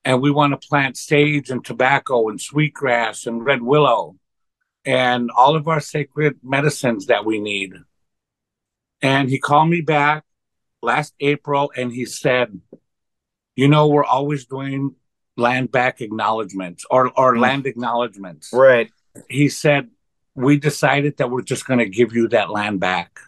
And 0.04 0.20
we 0.20 0.30
want 0.30 0.52
to 0.52 0.68
plant 0.68 0.96
sage 0.96 1.50
and 1.50 1.64
tobacco 1.64 2.28
and 2.28 2.40
sweetgrass 2.40 3.26
and 3.26 3.44
red 3.44 3.62
willow 3.62 4.16
and 4.84 5.30
all 5.34 5.56
of 5.56 5.66
our 5.66 5.80
sacred 5.80 6.38
medicines 6.42 7.06
that 7.06 7.24
we 7.24 7.40
need. 7.40 7.72
And 9.00 9.30
he 9.30 9.38
called 9.38 9.70
me 9.70 9.80
back 9.80 10.24
last 10.84 11.14
April 11.20 11.72
and 11.76 11.92
he 11.92 12.06
said, 12.06 12.60
You 13.56 13.68
know, 13.68 13.88
we're 13.88 14.04
always 14.04 14.46
doing 14.46 14.94
land 15.36 15.72
back 15.72 16.00
acknowledgments 16.00 16.84
or, 16.90 17.08
or 17.18 17.34
mm. 17.34 17.40
land 17.40 17.66
acknowledgments. 17.66 18.50
Right. 18.52 18.90
He 19.28 19.48
said, 19.48 19.90
We 20.34 20.58
decided 20.58 21.16
that 21.16 21.30
we're 21.30 21.42
just 21.42 21.66
going 21.66 21.80
to 21.80 21.88
give 21.88 22.14
you 22.14 22.28
that 22.28 22.50
land 22.50 22.80
back. 22.80 23.18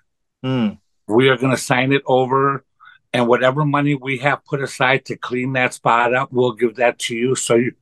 Mm. 0.45 0.79
We 1.09 1.29
are 1.29 1.37
going 1.37 1.55
to 1.55 1.63
sign 1.63 1.93
it 1.93 2.03
over. 2.07 2.65
And 3.13 3.29
whatever 3.29 3.65
money 3.65 3.95
we 3.95 4.19
have 4.19 4.45
put 4.45 4.61
aside 4.61 5.07
to 5.07 5.17
clean 5.17 5.55
that 5.55 5.73
spot 5.73 6.15
up, 6.15 6.33
we'll 6.33 6.53
give 6.53 6.77
that 6.77 6.99
to 7.01 7.17
you 7.17 7.35
so 7.35 7.55
you 7.55 7.73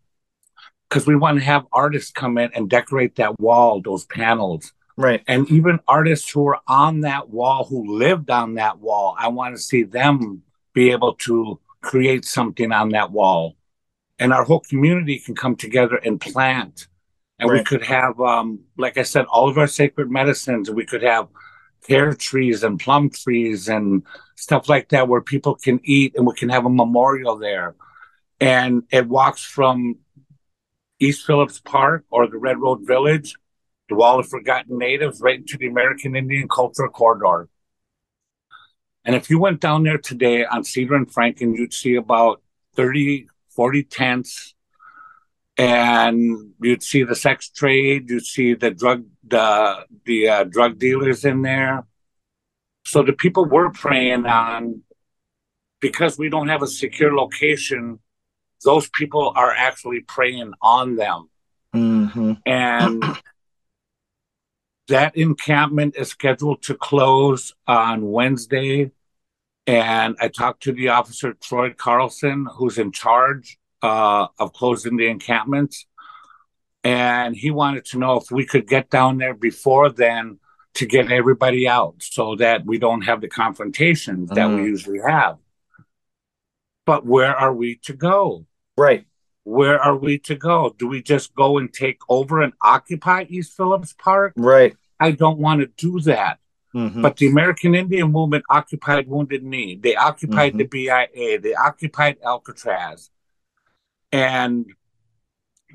because 0.88 1.09
we 1.09 1.16
want 1.16 1.38
to 1.38 1.45
have 1.45 1.66
artists 1.73 2.12
come 2.12 2.38
in 2.38 2.52
and 2.54 2.71
decorate 2.71 3.16
that 3.16 3.40
wall, 3.40 3.81
those 3.83 4.04
panels. 4.04 4.73
Right. 4.96 5.22
And 5.26 5.50
even 5.50 5.80
artists 5.88 6.30
who 6.30 6.46
are 6.48 6.60
on 6.68 7.00
that 7.00 7.28
wall, 7.28 7.64
who 7.64 7.98
lived 7.98 8.30
on 8.30 8.54
that 8.54 8.78
wall, 8.78 9.16
I 9.18 9.28
want 9.28 9.56
to 9.56 9.62
see 9.62 9.82
them 9.82 10.42
be 10.72 10.90
able 10.90 11.14
to 11.14 11.58
create 11.80 12.24
something 12.24 12.72
on 12.72 12.90
that 12.90 13.10
wall. 13.10 13.56
And 14.18 14.32
our 14.32 14.44
whole 14.44 14.60
community 14.60 15.18
can 15.18 15.34
come 15.34 15.56
together 15.56 15.96
and 15.96 16.20
plant. 16.20 16.86
And 17.38 17.50
right. 17.50 17.58
we 17.58 17.64
could 17.64 17.82
have, 17.82 18.20
um, 18.20 18.60
like 18.78 18.96
I 18.96 19.02
said, 19.02 19.26
all 19.26 19.48
of 19.48 19.58
our 19.58 19.66
sacred 19.66 20.10
medicines. 20.10 20.70
We 20.70 20.86
could 20.86 21.02
have 21.02 21.28
pear 21.86 22.14
trees 22.14 22.62
and 22.62 22.78
plum 22.78 23.10
trees 23.10 23.68
and 23.68 24.04
stuff 24.36 24.68
like 24.68 24.88
that 24.90 25.08
where 25.08 25.20
people 25.20 25.56
can 25.56 25.80
eat 25.84 26.14
and 26.16 26.26
we 26.26 26.34
can 26.34 26.48
have 26.48 26.64
a 26.64 26.70
memorial 26.70 27.36
there. 27.36 27.74
And 28.40 28.84
it 28.90 29.08
walks 29.08 29.42
from 29.42 29.98
East 31.00 31.26
Phillips 31.26 31.60
Park 31.60 32.04
or 32.10 32.26
the 32.26 32.38
Red 32.38 32.60
Road 32.60 32.86
Village, 32.86 33.34
the 33.94 33.98
Wall 33.98 34.18
of 34.18 34.28
Forgotten 34.28 34.76
Natives, 34.76 35.20
right 35.20 35.38
into 35.38 35.56
the 35.56 35.68
American 35.68 36.16
Indian 36.16 36.48
Cultural 36.48 36.90
Corridor. 36.90 37.48
And 39.04 39.14
if 39.14 39.30
you 39.30 39.38
went 39.38 39.60
down 39.60 39.84
there 39.84 39.98
today 39.98 40.44
on 40.44 40.64
Cedar 40.64 40.96
and 40.96 41.10
Franklin, 41.10 41.54
you'd 41.54 41.72
see 41.72 41.94
about 41.94 42.42
30, 42.74 43.28
40 43.50 43.82
tents, 43.84 44.54
and 45.56 46.54
you'd 46.60 46.82
see 46.82 47.04
the 47.04 47.14
sex 47.14 47.50
trade, 47.50 48.10
you'd 48.10 48.26
see 48.26 48.54
the 48.54 48.72
drug, 48.72 49.04
the 49.26 49.86
the 50.04 50.28
uh, 50.28 50.44
drug 50.44 50.80
dealers 50.80 51.24
in 51.24 51.42
there. 51.42 51.86
So 52.86 53.04
the 53.04 53.12
people 53.12 53.44
we're 53.44 53.70
preying 53.70 54.26
on, 54.26 54.82
because 55.80 56.18
we 56.18 56.28
don't 56.28 56.48
have 56.48 56.62
a 56.62 56.66
secure 56.66 57.14
location, 57.14 58.00
those 58.64 58.88
people 58.88 59.32
are 59.36 59.52
actually 59.52 60.00
preying 60.00 60.52
on 60.60 60.96
them. 60.96 61.30
Mm-hmm. 61.72 62.32
And 62.44 63.04
that 64.88 65.16
encampment 65.16 65.96
is 65.96 66.08
scheduled 66.08 66.62
to 66.62 66.74
close 66.74 67.54
on 67.66 68.10
Wednesday. 68.10 68.90
And 69.66 70.16
I 70.20 70.28
talked 70.28 70.62
to 70.64 70.72
the 70.72 70.88
officer, 70.88 71.32
Troy 71.34 71.72
Carlson, 71.72 72.46
who's 72.56 72.78
in 72.78 72.92
charge 72.92 73.58
uh, 73.82 74.28
of 74.38 74.52
closing 74.52 74.96
the 74.96 75.06
encampments. 75.06 75.86
And 76.82 77.34
he 77.34 77.50
wanted 77.50 77.86
to 77.86 77.98
know 77.98 78.16
if 78.16 78.30
we 78.30 78.44
could 78.44 78.68
get 78.68 78.90
down 78.90 79.16
there 79.16 79.34
before 79.34 79.90
then 79.90 80.38
to 80.74 80.86
get 80.86 81.10
everybody 81.10 81.66
out 81.66 81.96
so 82.00 82.36
that 82.36 82.66
we 82.66 82.78
don't 82.78 83.02
have 83.02 83.20
the 83.20 83.28
confrontations 83.28 84.28
mm-hmm. 84.28 84.34
that 84.34 84.48
we 84.48 84.56
mm-hmm. 84.56 84.66
usually 84.66 85.00
have. 85.06 85.38
But 86.84 87.06
where 87.06 87.34
are 87.34 87.54
we 87.54 87.76
to 87.84 87.94
go? 87.94 88.46
Right. 88.76 89.06
Where 89.44 89.78
are 89.78 89.96
we 89.96 90.18
to 90.20 90.34
go? 90.34 90.74
Do 90.78 90.88
we 90.88 91.02
just 91.02 91.34
go 91.34 91.58
and 91.58 91.72
take 91.72 91.98
over 92.08 92.40
and 92.40 92.54
occupy 92.62 93.26
East 93.28 93.56
Phillips 93.56 93.94
Park? 93.96 94.32
Right. 94.36 94.74
I 94.98 95.12
don't 95.12 95.38
want 95.38 95.60
to 95.60 95.66
do 95.66 96.00
that. 96.00 96.38
Mm-hmm. 96.74 97.02
But 97.02 97.18
the 97.18 97.28
American 97.28 97.74
Indian 97.74 98.10
movement 98.10 98.44
occupied 98.50 99.06
Wounded 99.06 99.44
Knee. 99.44 99.76
They 99.76 99.94
occupied 99.94 100.54
mm-hmm. 100.54 100.58
the 100.58 101.08
BIA. 101.14 101.40
They 101.40 101.54
occupied 101.54 102.16
Alcatraz. 102.24 103.10
And 104.10 104.66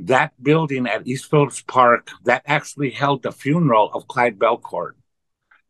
that 0.02 0.34
building 0.42 0.88
at 0.88 1.08
East 1.08 1.30
Phillips 1.30 1.62
Park, 1.62 2.10
that 2.26 2.42
actually 2.46 2.90
held 2.90 3.24
the 3.24 3.32
funeral 3.32 3.92
of 3.94 4.08
Clyde 4.08 4.40
Bellecourt. 4.40 4.94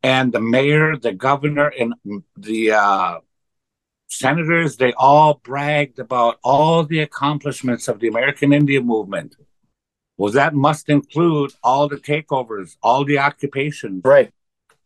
And 0.02 0.32
the 0.32 0.40
mayor, 0.40 0.96
the 0.98 1.12
governor, 1.12 1.68
and 1.68 1.94
the 2.38 2.72
uh, 2.72 3.20
senators, 4.10 4.76
they 4.76 4.92
all 4.94 5.36
bragged 5.44 6.00
about 6.00 6.40
all 6.44 6.84
the 6.84 7.00
accomplishments 7.00 7.88
of 7.88 8.00
the 8.00 8.08
American 8.08 8.52
Indian 8.52 8.86
movement. 8.86 9.36
Well, 10.18 10.34
that 10.34 10.54
must 10.54 10.90
include 10.90 11.54
all 11.64 11.88
the 11.88 11.96
takeovers, 11.96 12.76
all 12.84 13.06
the 13.06 13.20
occupations. 13.20 14.02
Right. 14.04 14.34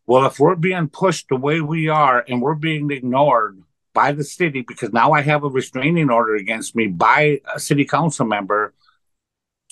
Well, 0.06 0.26
if 0.26 0.40
we're 0.40 0.56
being 0.56 0.90
pushed 0.90 1.30
the 1.30 1.38
way 1.38 1.62
we 1.62 1.88
are 1.88 2.24
and 2.28 2.42
we're 2.42 2.54
being 2.56 2.92
ignored 2.92 3.64
by 3.94 4.12
the 4.12 4.24
city, 4.24 4.62
because 4.62 4.92
now 4.92 5.14
I 5.14 5.22
have 5.22 5.44
a 5.44 5.50
restraining 5.50 6.10
order 6.10 6.36
against 6.36 6.76
me 6.76 6.88
by 6.88 7.40
a 7.56 7.60
city 7.60 7.86
council 7.86 8.26
member 8.26 8.74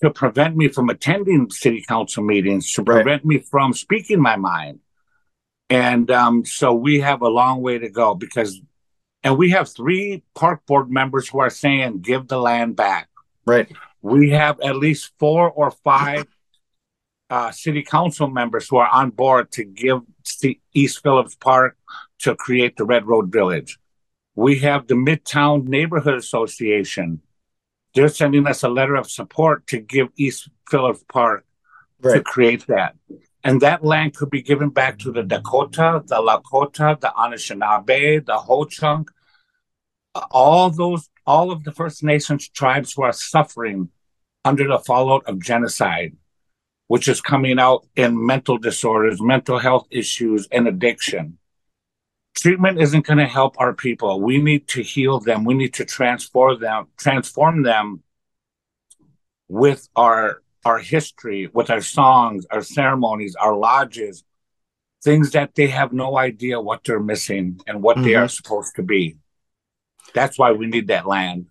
to 0.02 0.10
prevent 0.10 0.56
me 0.56 0.70
from 0.70 0.90
attending 0.90 1.50
city 1.52 1.84
council 1.88 2.24
meetings, 2.24 2.72
to 2.74 2.84
prevent 2.84 3.24
right. 3.24 3.26
me 3.26 3.40
from 3.40 3.74
speaking 3.74 4.22
my 4.22 4.38
mind. 4.38 4.80
And 5.70 6.10
um, 6.10 6.46
so 6.46 6.74
we 6.74 7.02
have 7.02 7.22
a 7.22 7.30
long 7.30 7.62
way 7.62 7.78
to 7.78 7.90
go 7.90 8.16
because 8.16 8.60
and 9.24 9.38
we 9.38 9.52
have 9.52 9.70
three 9.70 10.24
park 10.36 10.66
board 10.66 10.90
members 10.90 11.30
who 11.30 11.40
are 11.40 11.50
saying, 11.50 12.00
give 12.00 12.28
the 12.28 12.40
land 12.40 12.76
back. 12.76 13.10
Right. 13.46 13.72
We 14.02 14.32
have 14.32 14.60
at 14.62 14.76
least 14.76 15.12
four 15.20 15.50
or 15.52 15.72
five 15.72 16.26
uh, 17.30 17.52
city 17.52 17.84
council 17.84 18.28
members 18.28 18.68
who 18.68 18.78
are 18.78 18.90
on 18.90 19.12
board 19.12 19.52
to 19.54 19.64
give 19.64 20.02
East 20.74 21.04
Phillips 21.04 21.36
Park 21.36 21.78
to 22.20 22.36
create 22.36 22.78
the 22.78 22.86
Red 22.86 23.08
Road 23.08 23.32
Village. 23.32 23.80
We 24.36 24.60
have 24.60 24.88
the 24.88 24.96
Midtown 24.96 25.68
Neighborhood 25.68 26.16
Association 26.16 27.22
they're 27.94 28.10
sending 28.10 28.48
us 28.48 28.64
a 28.64 28.70
letter 28.70 28.96
of 28.96 29.10
support 29.10 29.68
to 29.68 29.80
give 29.80 30.10
East 30.16 30.50
Phillips 30.70 31.04
Park 31.12 31.46
right. 32.02 32.16
to 32.16 32.24
create 32.24 32.68
that. 32.68 32.96
And 33.44 33.62
that 33.62 33.84
land 33.84 34.16
could 34.16 34.30
be 34.30 34.42
given 34.42 34.70
back 34.70 35.00
to 35.00 35.12
the 35.12 35.24
Dakota, 35.24 36.04
the 36.06 36.16
Lakota, 36.16 37.00
the 37.00 37.12
Anishinaabe, 37.18 38.26
the 38.26 38.38
Ho 38.38 38.66
Chunk, 38.66 39.10
all 40.30 40.70
those, 40.70 41.10
all 41.26 41.52
of 41.52 41.64
the 41.64 41.72
First 41.72 42.04
Nations 42.04 42.48
tribes 42.50 42.94
who 42.94 43.04
are 43.04 43.14
suffering 43.14 43.90
under 44.46 44.68
the 44.68 44.80
fallout 44.80 45.24
of 45.26 45.40
genocide, 45.40 46.16
which 46.88 47.08
is 47.08 47.22
coming 47.22 47.60
out 47.60 47.88
in 47.96 48.26
mental 48.26 48.58
disorders, 48.58 49.22
mental 49.22 49.58
health 49.58 49.88
issues, 49.90 50.48
and 50.52 50.68
addiction. 50.68 51.38
Treatment 52.36 52.80
isn't 52.80 53.06
going 53.06 53.20
to 53.20 53.28
help 53.28 53.56
our 53.60 53.74
people. 53.74 54.22
We 54.22 54.42
need 54.42 54.68
to 54.70 54.84
heal 54.84 55.20
them. 55.20 55.46
We 55.46 55.54
need 55.54 55.74
to 55.76 55.86
transform 55.86 56.60
them, 56.60 56.88
transform 56.98 57.64
them 57.64 58.04
with 59.48 59.90
our 59.96 60.42
our 60.66 60.80
history, 60.80 61.50
with 61.54 61.70
our 61.70 61.82
songs, 61.82 62.46
our 62.52 62.62
ceremonies, 62.62 63.36
our 63.36 63.56
lodges, 63.56 64.24
things 65.04 65.32
that 65.32 65.56
they 65.56 65.68
have 65.68 65.94
no 65.94 66.18
idea 66.18 66.62
what 66.62 66.84
they're 66.84 67.00
missing 67.00 67.60
and 67.68 67.82
what 67.82 67.98
mm-hmm. 67.98 68.06
they 68.06 68.16
are 68.16 68.28
supposed 68.28 68.76
to 68.76 68.84
be. 68.84 69.18
That's 70.14 70.38
why 70.38 70.52
we 70.52 70.68
need 70.68 70.88
that 70.88 71.08
land. 71.08 71.48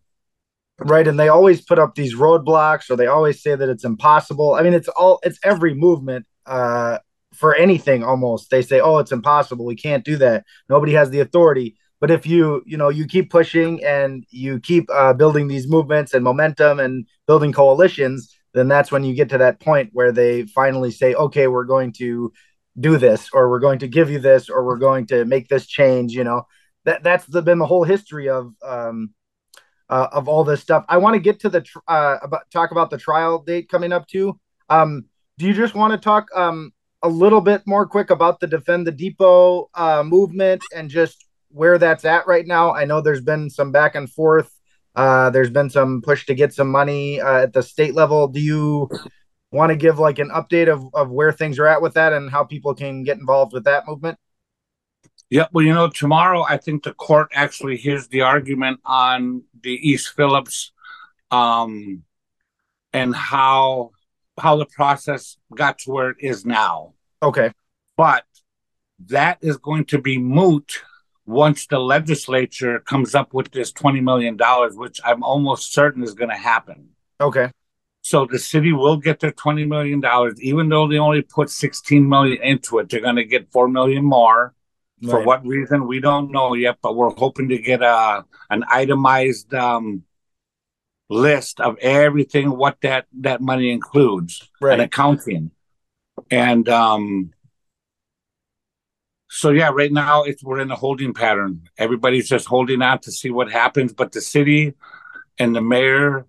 Right. 0.79 1.07
And 1.07 1.19
they 1.19 1.29
always 1.29 1.61
put 1.61 1.79
up 1.79 1.95
these 1.95 2.15
roadblocks 2.15 2.91
or 2.91 2.97
they 2.97 3.07
always 3.07 3.43
say 3.43 3.55
that 3.55 3.69
it's 3.69 3.85
impossible. 3.85 4.55
I 4.55 4.63
mean, 4.63 4.73
it's 4.73 4.89
all, 4.89 5.21
it's 5.23 5.39
every 5.45 5.75
movement 5.75 6.27
uh, 6.47 6.99
for 7.35 7.55
anything 7.55 8.03
almost. 8.03 8.51
They 8.51 8.63
say, 8.63 8.81
oh, 8.81 8.99
it's 8.99 9.13
impossible. 9.13 9.67
We 9.67 9.77
can't 9.77 10.05
do 10.05 10.17
that. 10.19 10.45
Nobody 10.69 10.93
has 10.95 11.11
the 11.11 11.21
authority. 11.21 11.77
But 12.01 12.11
if 12.11 12.27
you, 12.27 12.63
you 12.65 12.79
know, 12.79 12.89
you 12.89 13.07
keep 13.07 13.31
pushing 13.31 13.85
and 13.85 14.25
you 14.31 14.59
keep 14.59 14.89
uh, 14.91 15.13
building 15.13 15.49
these 15.49 15.69
movements 15.69 16.15
and 16.15 16.25
momentum 16.25 16.81
and 16.81 17.07
building 17.27 17.53
coalitions, 17.53 18.35
then 18.53 18.69
that's 18.69 18.91
when 18.91 19.05
you 19.05 19.15
get 19.15 19.31
to 19.31 19.39
that 19.39 19.61
point 19.61 19.91
where 19.93 20.13
they 20.13 20.45
finally 20.47 20.91
say, 20.91 21.15
okay, 21.15 21.47
we're 21.47 21.65
going 21.65 21.93
to 21.93 22.33
do 22.79 22.97
this, 22.97 23.29
or 23.33 23.51
we're 23.51 23.61
going 23.61 23.81
to 23.81 23.89
give 23.89 24.11
you 24.11 24.19
this, 24.19 24.49
or 24.49 24.65
we're 24.65 24.77
going 24.77 25.07
to 25.07 25.25
make 25.25 25.49
this 25.49 25.67
change. 25.67 26.13
You 26.13 26.25
know, 26.25 26.47
that 26.85 27.03
that's 27.03 27.27
the, 27.27 27.43
been 27.43 27.59
the 27.59 27.67
whole 27.67 27.85
history 27.85 28.29
of 28.29 28.53
um, 28.63 29.11
uh, 29.89 30.09
of 30.13 30.29
all 30.29 30.45
this 30.45 30.61
stuff. 30.61 30.85
I 30.89 30.99
want 30.99 31.15
to 31.15 31.21
get 31.21 31.41
to 31.41 31.49
the 31.49 31.61
tr- 31.63 31.79
uh, 31.89 32.19
about 32.23 32.51
talk 32.51 32.71
about 32.71 32.91
the 32.91 32.99
trial 32.99 33.43
date 33.43 33.69
coming 33.69 33.93
up 33.93 34.07
too. 34.07 34.39
Um, 34.69 35.07
do 35.39 35.47
you 35.47 35.55
just 35.55 35.75
want 35.75 35.93
to 35.93 35.99
talk 35.99 36.29
um, 36.35 36.73
a 37.03 37.09
little 37.09 37.41
bit 37.41 37.63
more 37.67 37.87
quick 37.87 38.11
about 38.11 38.41
the 38.41 38.47
defend 38.47 38.87
the 38.87 38.93
depot 38.93 39.69
uh, 39.75 40.03
movement 40.05 40.63
and 40.75 40.91
just 40.91 41.27
where 41.51 41.79
that's 41.79 42.05
at 42.05 42.27
right 42.27 42.47
now? 42.47 42.73
I 42.73 42.85
know 42.85 43.01
there's 43.01 43.21
been 43.21 43.51
some 43.51 43.73
back 43.73 43.95
and 43.95 44.09
forth 44.11 44.51
uh, 44.95 45.31
there's 45.31 45.51
been 45.51 45.71
some 45.71 46.03
push 46.03 46.27
to 46.27 46.35
get 46.35 46.53
some 46.53 46.71
money 46.71 47.21
uh, 47.21 47.43
at 47.43 47.53
the 47.53 47.63
state 47.63 47.95
level. 47.95 48.29
Do 48.29 48.41
you 48.41 48.89
want 49.53 49.71
to 49.71 49.77
give 49.77 49.99
like 49.99 50.19
an 50.19 50.31
update 50.31 50.69
of, 50.69 50.85
of 50.95 51.11
where 51.11 51.33
things 51.33 51.59
are 51.59 51.67
at 51.67 51.83
with 51.83 51.95
that 51.95 52.13
and 52.13 52.31
how 52.31 52.45
people 52.45 52.75
can 52.75 53.03
get 53.03 53.19
involved 53.19 53.53
with 53.53 53.65
that 53.65 53.87
movement? 53.87 54.19
Yeah, 55.29 55.47
well, 55.53 55.65
you 55.65 55.73
know, 55.73 55.89
tomorrow 55.89 56.43
I 56.43 56.57
think 56.57 56.83
the 56.83 56.93
court 56.93 57.29
actually 57.33 57.77
hears 57.77 58.09
the 58.09 58.23
argument 58.23 58.81
on 58.85 59.45
the 59.63 59.73
East 59.73 60.09
Phillips 60.17 60.73
um, 61.31 62.03
and 62.93 63.15
how 63.15 63.93
how 64.39 64.57
the 64.57 64.67
process 64.67 65.37
got 65.55 65.79
to 65.81 65.91
where 65.91 66.11
it 66.11 66.17
is 66.21 66.45
now. 66.45 66.95
Okay. 67.23 67.53
But 67.97 68.25
that 69.07 69.39
is 69.41 69.57
going 69.59 69.85
to 69.87 70.01
be 70.01 70.19
moot 70.19 70.83
once 71.27 71.67
the 71.67 71.79
legislature 71.79 72.81
comes 72.81 73.15
up 73.15 73.33
with 73.33 73.51
this 73.53 73.73
$20 73.73 74.03
million, 74.03 74.39
which 74.77 75.01
I'm 75.05 75.23
almost 75.23 75.73
certain 75.73 76.03
is 76.03 76.15
going 76.15 76.31
to 76.31 76.37
happen. 76.37 76.91
Okay. 77.21 77.51
So 78.03 78.27
the 78.27 78.39
city 78.39 78.73
will 78.73 78.97
get 78.97 79.21
their 79.21 79.33
$20 79.33 79.69
million, 79.69 80.03
even 80.41 80.69
though 80.69 80.89
they 80.89 80.99
only 80.99 81.23
put 81.23 81.51
16 81.51 82.09
million 82.09 82.43
into 82.43 82.79
it, 82.79 82.89
they're 82.89 83.01
going 83.01 83.17
to 83.17 83.25
get 83.25 83.53
4 83.53 83.69
million 83.69 84.05
more. 84.05 84.55
Right. 85.03 85.11
For 85.11 85.23
what 85.23 85.47
reason, 85.47 85.87
we 85.87 86.01
don't 86.01 86.31
know 86.31 86.55
yet, 86.55 86.77
but 86.83 86.95
we're 86.95 87.11
hoping 87.11 87.49
to 87.49 87.59
get 87.59 87.81
a 87.83 88.25
an 88.51 88.65
itemized 88.69 89.55
um, 89.55 90.03
list 91.09 91.59
of 91.61 91.79
everything 91.79 92.55
what 92.55 92.77
that 92.83 93.07
that 93.21 93.41
money 93.41 93.71
includes 93.71 94.49
right. 94.61 94.75
and 94.75 94.83
accounting. 94.83 95.53
And 96.31 96.69
um, 96.69 97.33
so 99.33 99.51
yeah, 99.51 99.71
right 99.73 99.93
now 99.93 100.25
it's 100.25 100.43
we're 100.43 100.59
in 100.59 100.73
a 100.73 100.77
holding 100.77 101.15
pattern. 101.15 101.69
Everybody's 101.79 102.29
just 102.29 102.47
holding 102.47 102.83
out 102.83 103.03
to 103.03 103.13
see 103.13 103.31
what 103.31 103.49
happens, 103.51 103.93
but 103.93 104.11
the 104.11 104.21
city 104.21 104.75
and 105.39 105.55
the 105.55 105.63
mayor 105.63 106.27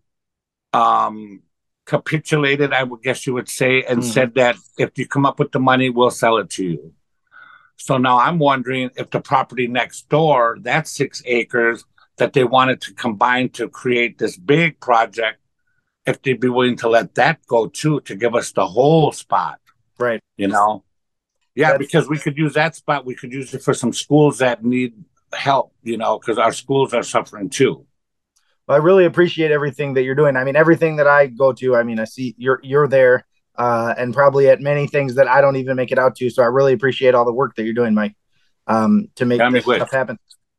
um 0.72 1.42
capitulated, 1.88 2.74
I 2.74 2.84
would 2.84 3.02
guess 3.02 3.26
you 3.26 3.34
would 3.34 3.50
say, 3.50 3.84
and 3.84 4.02
mm. 4.02 4.04
said 4.04 4.36
that 4.36 4.56
if 4.78 4.98
you 5.00 5.08
come 5.08 5.26
up 5.26 5.40
with 5.40 5.52
the 5.52 5.60
money, 5.60 5.90
we'll 5.90 6.12
sell 6.12 6.38
it 6.38 6.52
to 6.52 6.64
you. 6.64 6.94
So 7.76 7.98
now 7.98 8.20
I'm 8.20 8.38
wondering 8.38 8.92
if 8.96 9.10
the 9.10 9.20
property 9.20 9.66
next 9.66 10.08
door, 10.08 10.58
that's 10.62 10.92
six 10.92 11.24
acres 11.26 11.84
that 12.18 12.34
they 12.34 12.44
wanted 12.44 12.82
to 12.82 12.94
combine 12.94 13.50
to 13.50 13.68
create 13.68 14.20
this 14.20 14.38
big 14.38 14.80
project, 14.80 15.40
if 16.06 16.22
they'd 16.22 16.40
be 16.40 16.50
willing 16.50 16.78
to 16.78 16.88
let 16.88 17.16
that 17.16 17.40
go 17.48 17.66
too, 17.66 18.00
to 18.02 18.16
give 18.16 18.36
us 18.36 18.52
the 18.52 18.68
whole 18.68 19.12
spot. 19.12 19.60
Right. 19.98 20.22
You 20.38 20.50
know? 20.50 20.84
Yeah, 21.56 21.72
That's, 21.72 21.80
because 21.80 22.10
we 22.10 22.18
could 22.18 22.38
use 22.38 22.54
that 22.54 22.76
spot. 22.76 23.06
We 23.06 23.16
could 23.16 23.34
use 23.34 23.54
it 23.54 23.62
for 23.62 23.74
some 23.74 23.92
schools 23.92 24.38
that 24.38 24.64
need 24.64 24.94
help, 25.34 25.74
you 25.84 25.98
know, 25.98 26.20
because 26.20 26.38
our 26.38 26.54
schools 26.54 26.94
are 26.94 27.04
suffering 27.04 27.50
too. 27.50 27.86
Well, 28.68 28.80
I 28.80 28.84
really 28.84 29.06
appreciate 29.06 29.52
everything 29.52 29.94
that 29.96 30.04
you're 30.04 30.16
doing. 30.16 30.38
I 30.38 30.44
mean, 30.44 30.56
everything 30.56 30.98
that 30.98 31.08
I 31.08 31.28
go 31.28 31.52
to, 31.54 31.76
I 31.76 31.84
mean, 31.84 32.00
I 32.00 32.06
see 32.06 32.36
you're 32.38 32.60
you're 32.64 32.88
there, 32.88 33.26
uh, 33.56 33.94
and 33.98 34.14
probably 34.14 34.50
at 34.50 34.62
many 34.62 34.88
things 34.88 35.16
that 35.16 35.28
I 35.28 35.42
don't 35.42 35.58
even 35.58 35.76
make 35.76 35.92
it 35.92 36.00
out 36.00 36.16
to. 36.18 36.30
So 36.30 36.44
I 36.44 36.48
really 36.48 36.74
appreciate 36.74 37.16
all 37.16 37.26
the 37.26 37.34
work 37.34 37.56
that 37.56 37.64
you're 37.64 37.74
doing, 37.74 37.94
Mike, 37.94 38.16
um, 38.68 39.10
to 39.16 39.26
make 39.26 39.42
this 39.52 39.64
stuff 39.64 39.92
happen. 39.92 40.18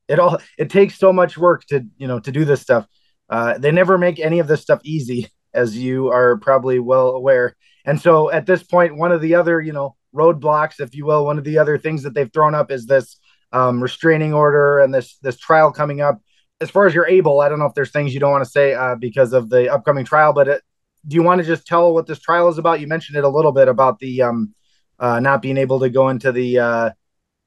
It 0.09 0.19
all 0.19 0.39
it 0.59 0.69
takes 0.69 0.99
so 0.99 1.13
much 1.13 1.39
work 1.39 1.65
to 1.67 1.87
you 1.97 2.07
know 2.07 2.21
to 2.21 2.33
do 2.33 2.45
this 2.45 2.61
stuff. 2.61 2.87
Uh, 3.31 3.57
they 3.57 3.73
never 3.73 3.97
make 3.97 4.19
any 4.21 4.41
of 4.41 4.47
this 4.47 4.61
stuff 4.61 4.81
easy, 4.85 5.29
as 5.55 5.77
you 5.77 6.09
are 6.09 6.37
probably 6.37 6.79
well 6.79 7.11
aware. 7.11 7.57
And 7.85 8.01
so 8.01 8.31
at 8.31 8.47
this 8.47 8.63
point, 8.63 8.97
one 8.97 9.13
of 9.13 9.21
the 9.23 9.37
other 9.37 9.61
you 9.61 9.73
know 9.73 9.97
roadblocks, 10.15 10.81
if 10.81 10.95
you 10.95 11.07
will. 11.07 11.25
One 11.25 11.39
of 11.39 11.45
the 11.45 11.59
other 11.59 11.79
things 11.79 12.03
that 12.03 12.15
they've 12.15 12.33
thrown 12.33 12.55
up 12.55 12.71
is 12.71 12.87
this 12.87 13.19
um, 13.53 13.83
restraining 13.83 14.33
order 14.35 14.81
and 14.81 14.93
this 14.93 15.17
this 15.19 15.39
trial 15.39 15.73
coming 15.73 16.01
up. 16.01 16.21
As 16.61 16.71
far 16.71 16.87
as 16.87 16.95
you're 16.95 17.09
able, 17.09 17.41
I 17.41 17.49
don't 17.49 17.59
know 17.59 17.67
if 17.67 17.75
there's 17.75 17.91
things 17.91 18.15
you 18.15 18.21
don't 18.21 18.31
want 18.31 18.45
to 18.45 18.51
say 18.51 18.75
uh, 18.75 18.95
because 18.95 19.33
of 19.33 19.51
the 19.51 19.73
upcoming 19.73 20.05
trial, 20.05 20.33
but 20.33 20.49
it, 20.49 20.63
do 21.07 21.17
you 21.17 21.23
want 21.23 21.41
to 21.41 21.47
just 21.47 21.67
tell 21.67 21.93
what 21.93 22.07
this 22.07 22.21
trial 22.21 22.49
is 22.49 22.59
about? 22.59 22.81
You 22.81 22.87
mentioned 22.87 23.19
it 23.19 23.25
a 23.25 23.29
little 23.29 23.53
bit 23.53 23.69
about 23.69 23.99
the 23.99 24.23
um, 24.23 24.55
uh, 24.99 25.19
not 25.21 25.43
being 25.43 25.57
able 25.57 25.81
to 25.81 25.91
go 25.91 26.09
into 26.09 26.33
the 26.33 26.59
uh, 26.59 26.91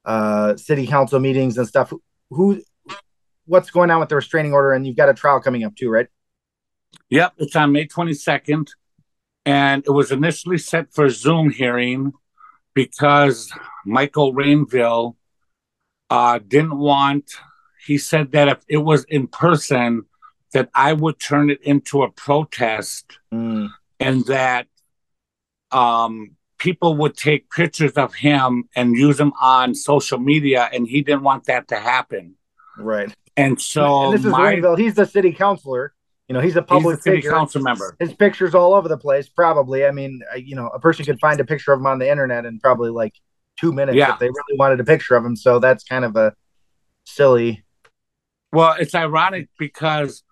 uh 0.03 0.55
city 0.57 0.85
council 0.85 1.19
meetings 1.19 1.57
and 1.57 1.67
stuff. 1.67 1.93
Who, 2.29 2.61
what's 3.45 3.71
going 3.71 3.91
on 3.91 3.99
with 3.99 4.09
the 4.09 4.15
restraining 4.15 4.53
order? 4.53 4.73
And 4.73 4.85
you've 4.85 4.97
got 4.97 5.09
a 5.09 5.13
trial 5.13 5.39
coming 5.39 5.63
up 5.63 5.75
too, 5.75 5.89
right? 5.89 6.07
Yep, 7.09 7.33
it's 7.37 7.55
on 7.55 7.71
May 7.71 7.87
22nd, 7.87 8.67
and 9.45 9.83
it 9.85 9.91
was 9.91 10.11
initially 10.11 10.57
set 10.57 10.93
for 10.93 11.09
Zoom 11.09 11.49
hearing 11.49 12.13
because 12.75 13.51
Michael 13.85 14.33
Rainville 14.33 15.15
uh, 16.11 16.39
didn't 16.45 16.77
want, 16.77 17.31
he 17.83 17.97
said 17.97 18.33
that 18.33 18.47
if 18.47 18.59
it 18.67 18.77
was 18.77 19.05
in 19.05 19.27
person, 19.27 20.03
that 20.53 20.69
I 20.75 20.93
would 20.93 21.19
turn 21.19 21.49
it 21.49 21.61
into 21.63 22.03
a 22.03 22.11
protest 22.11 23.17
mm. 23.33 23.69
and 23.99 24.25
that 24.27 24.67
um, 25.71 26.35
people 26.57 26.95
would 26.97 27.17
take 27.17 27.49
pictures 27.49 27.93
of 27.93 28.13
him 28.13 28.69
and 28.75 28.95
use 28.95 29.17
them 29.17 29.33
on 29.41 29.73
social 29.73 30.19
media, 30.19 30.69
and 30.71 30.87
he 30.87 31.01
didn't 31.01 31.23
want 31.23 31.45
that 31.45 31.67
to 31.69 31.77
happen. 31.77 32.35
Right. 32.77 33.13
And 33.35 33.59
so 33.59 34.05
and 34.05 34.13
this 34.13 34.25
is 34.25 34.31
my, 34.31 34.55
Rainville. 34.55 34.77
He's 34.77 34.95
the 34.95 35.05
city 35.05 35.33
councilor. 35.33 35.93
You 36.27 36.33
know, 36.33 36.41
he's 36.41 36.55
a 36.55 36.61
public 36.61 36.97
he's 36.97 37.03
city 37.03 37.17
figure. 37.17 37.31
council 37.31 37.61
member. 37.61 37.95
His 37.99 38.13
pictures 38.13 38.55
all 38.55 38.73
over 38.73 38.87
the 38.87 38.97
place. 38.97 39.29
Probably. 39.29 39.85
I 39.85 39.91
mean, 39.91 40.21
you 40.37 40.55
know, 40.55 40.67
a 40.67 40.79
person 40.79 41.05
could 41.05 41.19
find 41.19 41.39
a 41.39 41.45
picture 41.45 41.71
of 41.71 41.79
him 41.79 41.85
on 41.85 41.99
the 41.99 42.09
internet 42.09 42.45
in 42.45 42.59
probably 42.59 42.89
like 42.89 43.13
two 43.57 43.71
minutes 43.71 43.95
yeah. 43.95 44.13
if 44.13 44.19
they 44.19 44.27
really 44.27 44.57
wanted 44.57 44.79
a 44.79 44.83
picture 44.83 45.15
of 45.15 45.23
him. 45.23 45.35
So 45.35 45.59
that's 45.59 45.83
kind 45.83 46.03
of 46.03 46.15
a 46.15 46.33
silly. 47.05 47.63
Well, 48.51 48.75
it's 48.79 48.95
ironic 48.95 49.49
because 49.59 50.23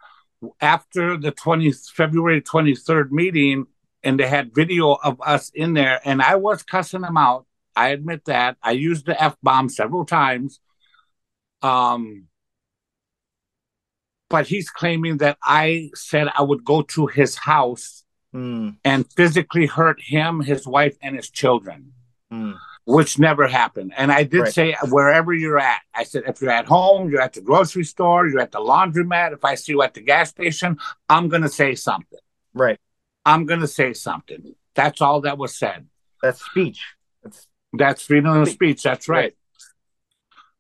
after 0.59 1.17
the 1.17 1.31
20 1.31 1.71
February 1.95 2.41
23rd 2.41 3.11
meeting, 3.11 3.67
and 4.03 4.19
they 4.19 4.27
had 4.27 4.53
video 4.53 4.93
of 4.93 5.21
us 5.21 5.51
in 5.53 5.73
there, 5.73 6.01
and 6.03 6.21
I 6.21 6.35
was 6.35 6.63
cussing 6.63 7.01
them 7.01 7.17
out. 7.17 7.45
I 7.75 7.89
admit 7.89 8.25
that 8.25 8.57
I 8.61 8.71
used 8.71 9.05
the 9.05 9.21
f 9.21 9.37
bomb 9.41 9.69
several 9.69 10.05
times. 10.05 10.59
Um, 11.61 12.27
but 14.33 14.47
he's 14.47 14.71
claiming 14.71 15.17
that 15.17 15.37
I 15.43 15.91
said 15.93 16.27
I 16.35 16.41
would 16.41 16.65
go 16.65 16.81
to 16.95 17.05
his 17.05 17.35
house 17.35 18.03
mm. 18.33 18.75
and 18.83 19.05
physically 19.13 19.67
hurt 19.67 20.01
him, 20.01 20.41
his 20.41 20.65
wife, 20.65 20.97
and 21.03 21.15
his 21.15 21.29
children. 21.29 21.93
Mm. 22.33 22.55
which 22.85 23.19
never 23.19 23.47
happened. 23.47 23.93
And 23.95 24.11
I 24.11 24.23
did 24.23 24.41
Right. 24.41 24.53
say 24.53 24.75
wherever 24.89 25.31
you're 25.33 25.59
at, 25.59 25.81
I 25.93 26.03
said 26.03 26.23
if 26.25 26.41
you're 26.41 26.57
at 26.61 26.65
home, 26.65 27.09
you're 27.09 27.21
at 27.21 27.33
the 27.33 27.41
grocery 27.41 27.85
store, 27.85 28.27
you're 28.27 28.41
at 28.41 28.51
the 28.51 28.59
laundromat, 28.59 29.33
if 29.33 29.45
I 29.45 29.53
see 29.55 29.73
you 29.73 29.83
at 29.83 29.93
the 29.93 30.01
gas 30.01 30.31
station, 30.31 30.71
I'm 31.07 31.29
gonna 31.29 31.53
say 31.61 31.75
something. 31.75 32.19
Right. 32.53 32.79
I'm 33.23 33.45
gonna 33.45 33.67
say 33.67 33.93
something. 33.93 34.55
That's 34.73 34.99
all 34.99 35.21
that 35.21 35.37
was 35.37 35.55
said. 35.55 35.87
That's 36.23 36.43
speech. 36.43 36.81
That's 37.21 37.47
That's 37.71 38.01
freedom 38.07 38.35
of 38.41 38.49
speech. 38.49 38.81
That's 38.83 39.07
right. 39.07 39.17
Right. 39.17 39.35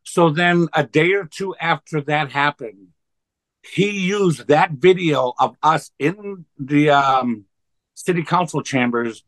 So 0.03 0.29
then 0.29 0.67
a 0.73 0.83
day 0.83 1.11
or 1.13 1.25
two 1.25 1.55
after 1.59 1.99
that 2.01 2.31
happened, 2.31 2.93
he 3.63 3.89
used 3.91 4.47
that 4.47 4.71
video 4.71 5.33
of 5.39 5.55
us 5.63 5.91
in 5.97 6.45
the 6.59 6.89
um, 6.89 7.45
city 7.95 8.23
council 8.23 8.61
chambers 8.61 9.23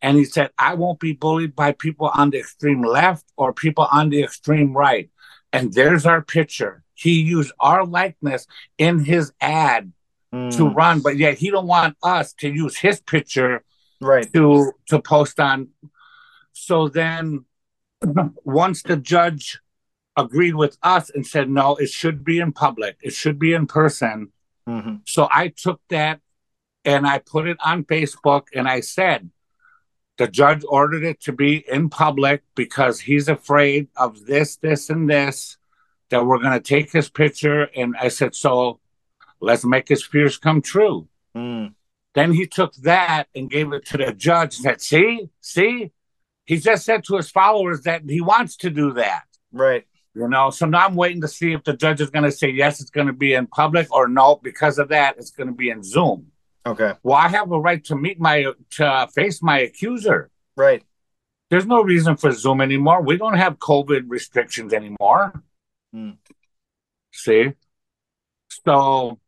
and 0.00 0.16
he 0.16 0.24
said, 0.24 0.50
I 0.58 0.74
won't 0.74 1.00
be 1.00 1.12
bullied 1.12 1.54
by 1.54 1.72
people 1.72 2.08
on 2.08 2.30
the 2.30 2.38
extreme 2.38 2.82
left 2.82 3.24
or 3.36 3.52
people 3.52 3.86
on 3.90 4.10
the 4.10 4.22
extreme 4.22 4.76
right. 4.76 5.10
And 5.52 5.72
there's 5.72 6.06
our 6.06 6.22
picture. 6.22 6.82
He 6.94 7.20
used 7.20 7.52
our 7.60 7.84
likeness 7.84 8.46
in 8.78 9.04
his 9.04 9.32
ad 9.40 9.92
to 10.32 10.38
mm, 10.38 10.74
run, 10.74 11.00
but 11.00 11.16
yet 11.16 11.38
he 11.38 11.50
don't 11.50 11.66
want 11.66 11.96
us 12.02 12.32
to 12.34 12.48
use 12.48 12.76
his 12.76 13.00
picture 13.00 13.62
right. 14.00 14.32
to 14.32 14.72
to 14.86 15.00
post 15.00 15.38
on. 15.38 15.68
So 16.52 16.88
then, 16.88 17.44
once 18.44 18.82
the 18.82 18.96
judge 18.96 19.60
agreed 20.16 20.54
with 20.54 20.76
us 20.82 21.10
and 21.10 21.26
said 21.26 21.48
no, 21.48 21.76
it 21.76 21.88
should 21.88 22.24
be 22.24 22.38
in 22.38 22.52
public, 22.52 22.96
it 23.02 23.12
should 23.12 23.38
be 23.38 23.52
in 23.54 23.66
person. 23.66 24.32
hmm 24.66 24.96
So 25.06 25.28
I 25.30 25.48
took 25.48 25.80
that 25.88 26.20
and 26.84 27.06
I 27.06 27.18
put 27.18 27.46
it 27.48 27.56
on 27.64 27.84
Facebook 27.84 28.44
and 28.54 28.68
I 28.68 28.80
said, 28.80 29.30
the 30.18 30.28
judge 30.28 30.62
ordered 30.68 31.04
it 31.04 31.20
to 31.22 31.32
be 31.32 31.64
in 31.68 31.88
public 31.88 32.42
because 32.54 33.00
he's 33.00 33.28
afraid 33.28 33.88
of 33.96 34.26
this, 34.26 34.56
this, 34.56 34.90
and 34.90 35.08
this, 35.08 35.56
that 36.10 36.26
we're 36.26 36.38
going 36.38 36.52
to 36.52 36.60
take 36.60 36.92
his 36.92 37.08
picture. 37.08 37.68
And 37.74 37.96
I 37.98 38.08
said, 38.08 38.34
so 38.34 38.78
let's 39.40 39.64
make 39.64 39.88
his 39.88 40.04
fears 40.04 40.36
come 40.36 40.60
true. 40.60 41.08
Mm, 41.34 41.74
Then 42.14 42.32
he 42.32 42.46
took 42.46 42.74
that 42.76 43.28
and 43.34 43.50
gave 43.50 43.72
it 43.72 43.86
to 43.86 43.96
the 43.96 44.12
judge 44.12 44.56
and 44.56 44.64
said, 44.64 44.80
See, 44.82 45.30
see, 45.40 45.92
he 46.44 46.58
just 46.58 46.84
said 46.84 47.04
to 47.04 47.16
his 47.16 47.30
followers 47.30 47.80
that 47.82 48.02
he 48.06 48.20
wants 48.20 48.56
to 48.58 48.70
do 48.70 48.92
that. 48.92 49.24
right. 49.50 49.86
You 50.14 50.28
know, 50.28 50.50
so 50.50 50.66
now 50.66 50.86
I'm 50.86 50.94
waiting 50.94 51.22
to 51.22 51.28
see 51.28 51.52
if 51.52 51.64
the 51.64 51.72
judge 51.72 52.02
is 52.02 52.10
going 52.10 52.24
to 52.24 52.32
say 52.32 52.50
yes, 52.50 52.80
it's 52.80 52.90
going 52.90 53.06
to 53.06 53.14
be 53.14 53.32
in 53.32 53.46
public, 53.46 53.90
or 53.90 54.08
no, 54.08 54.38
because 54.42 54.78
of 54.78 54.88
that, 54.88 55.16
it's 55.16 55.30
going 55.30 55.46
to 55.46 55.54
be 55.54 55.70
in 55.70 55.82
Zoom. 55.82 56.26
Okay. 56.66 56.92
Well, 57.02 57.16
I 57.16 57.28
have 57.28 57.50
a 57.50 57.58
right 57.58 57.82
to 57.84 57.96
meet 57.96 58.20
my 58.20 58.46
to 58.72 59.08
face 59.14 59.42
my 59.42 59.60
accuser. 59.60 60.30
Right. 60.54 60.84
There's 61.50 61.66
no 61.66 61.82
reason 61.82 62.16
for 62.16 62.30
Zoom 62.32 62.60
anymore. 62.60 63.02
We 63.02 63.16
don't 63.16 63.36
have 63.36 63.58
COVID 63.58 64.04
restrictions 64.08 64.72
anymore. 64.72 65.42
Hmm. 65.92 66.12
See, 67.12 67.52
so 68.48 69.18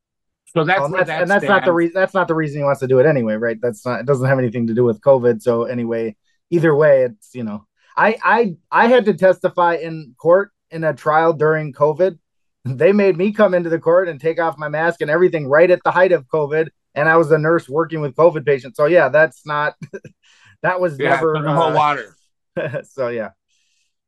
so 0.54 0.64
that's 0.64 0.80
Well, 0.80 0.90
that's, 0.90 1.08
that 1.08 1.22
and 1.22 1.30
that's 1.30 1.44
not 1.44 1.64
the 1.64 1.72
reason. 1.72 1.94
That's 1.94 2.14
not 2.14 2.28
the 2.28 2.34
reason 2.34 2.60
he 2.60 2.64
wants 2.64 2.80
to 2.80 2.86
do 2.86 2.98
it 2.98 3.06
anyway, 3.06 3.34
right? 3.34 3.58
That's 3.60 3.84
not. 3.84 4.00
It 4.00 4.06
doesn't 4.06 4.28
have 4.28 4.38
anything 4.38 4.68
to 4.68 4.74
do 4.74 4.84
with 4.84 5.00
COVID. 5.00 5.42
So 5.42 5.64
anyway, 5.64 6.16
either 6.50 6.74
way, 6.74 7.02
it's 7.02 7.34
you 7.34 7.42
know, 7.42 7.66
I 7.96 8.16
I 8.22 8.56
I 8.70 8.86
had 8.86 9.06
to 9.06 9.14
testify 9.14 9.74
in 9.74 10.14
court 10.16 10.52
in 10.74 10.84
a 10.84 10.92
trial 10.92 11.32
during 11.32 11.72
COVID. 11.72 12.18
They 12.66 12.92
made 12.92 13.16
me 13.16 13.32
come 13.32 13.54
into 13.54 13.70
the 13.70 13.78
court 13.78 14.08
and 14.08 14.20
take 14.20 14.40
off 14.40 14.58
my 14.58 14.68
mask 14.68 15.00
and 15.00 15.10
everything 15.10 15.46
right 15.46 15.70
at 15.70 15.80
the 15.84 15.90
height 15.90 16.12
of 16.12 16.26
COVID, 16.28 16.68
and 16.94 17.08
I 17.08 17.16
was 17.16 17.30
a 17.30 17.38
nurse 17.38 17.68
working 17.68 18.00
with 18.00 18.14
COVID 18.14 18.44
patients. 18.44 18.76
So 18.76 18.86
yeah, 18.86 19.08
that's 19.08 19.46
not. 19.46 19.74
that 20.62 20.80
was 20.80 20.98
Yeah, 20.98 21.10
never. 21.10 21.34
the 21.40 21.52
whole 21.52 21.64
uh, 21.64 21.74
water. 21.74 22.16
so 22.84 23.08
yeah. 23.08 23.30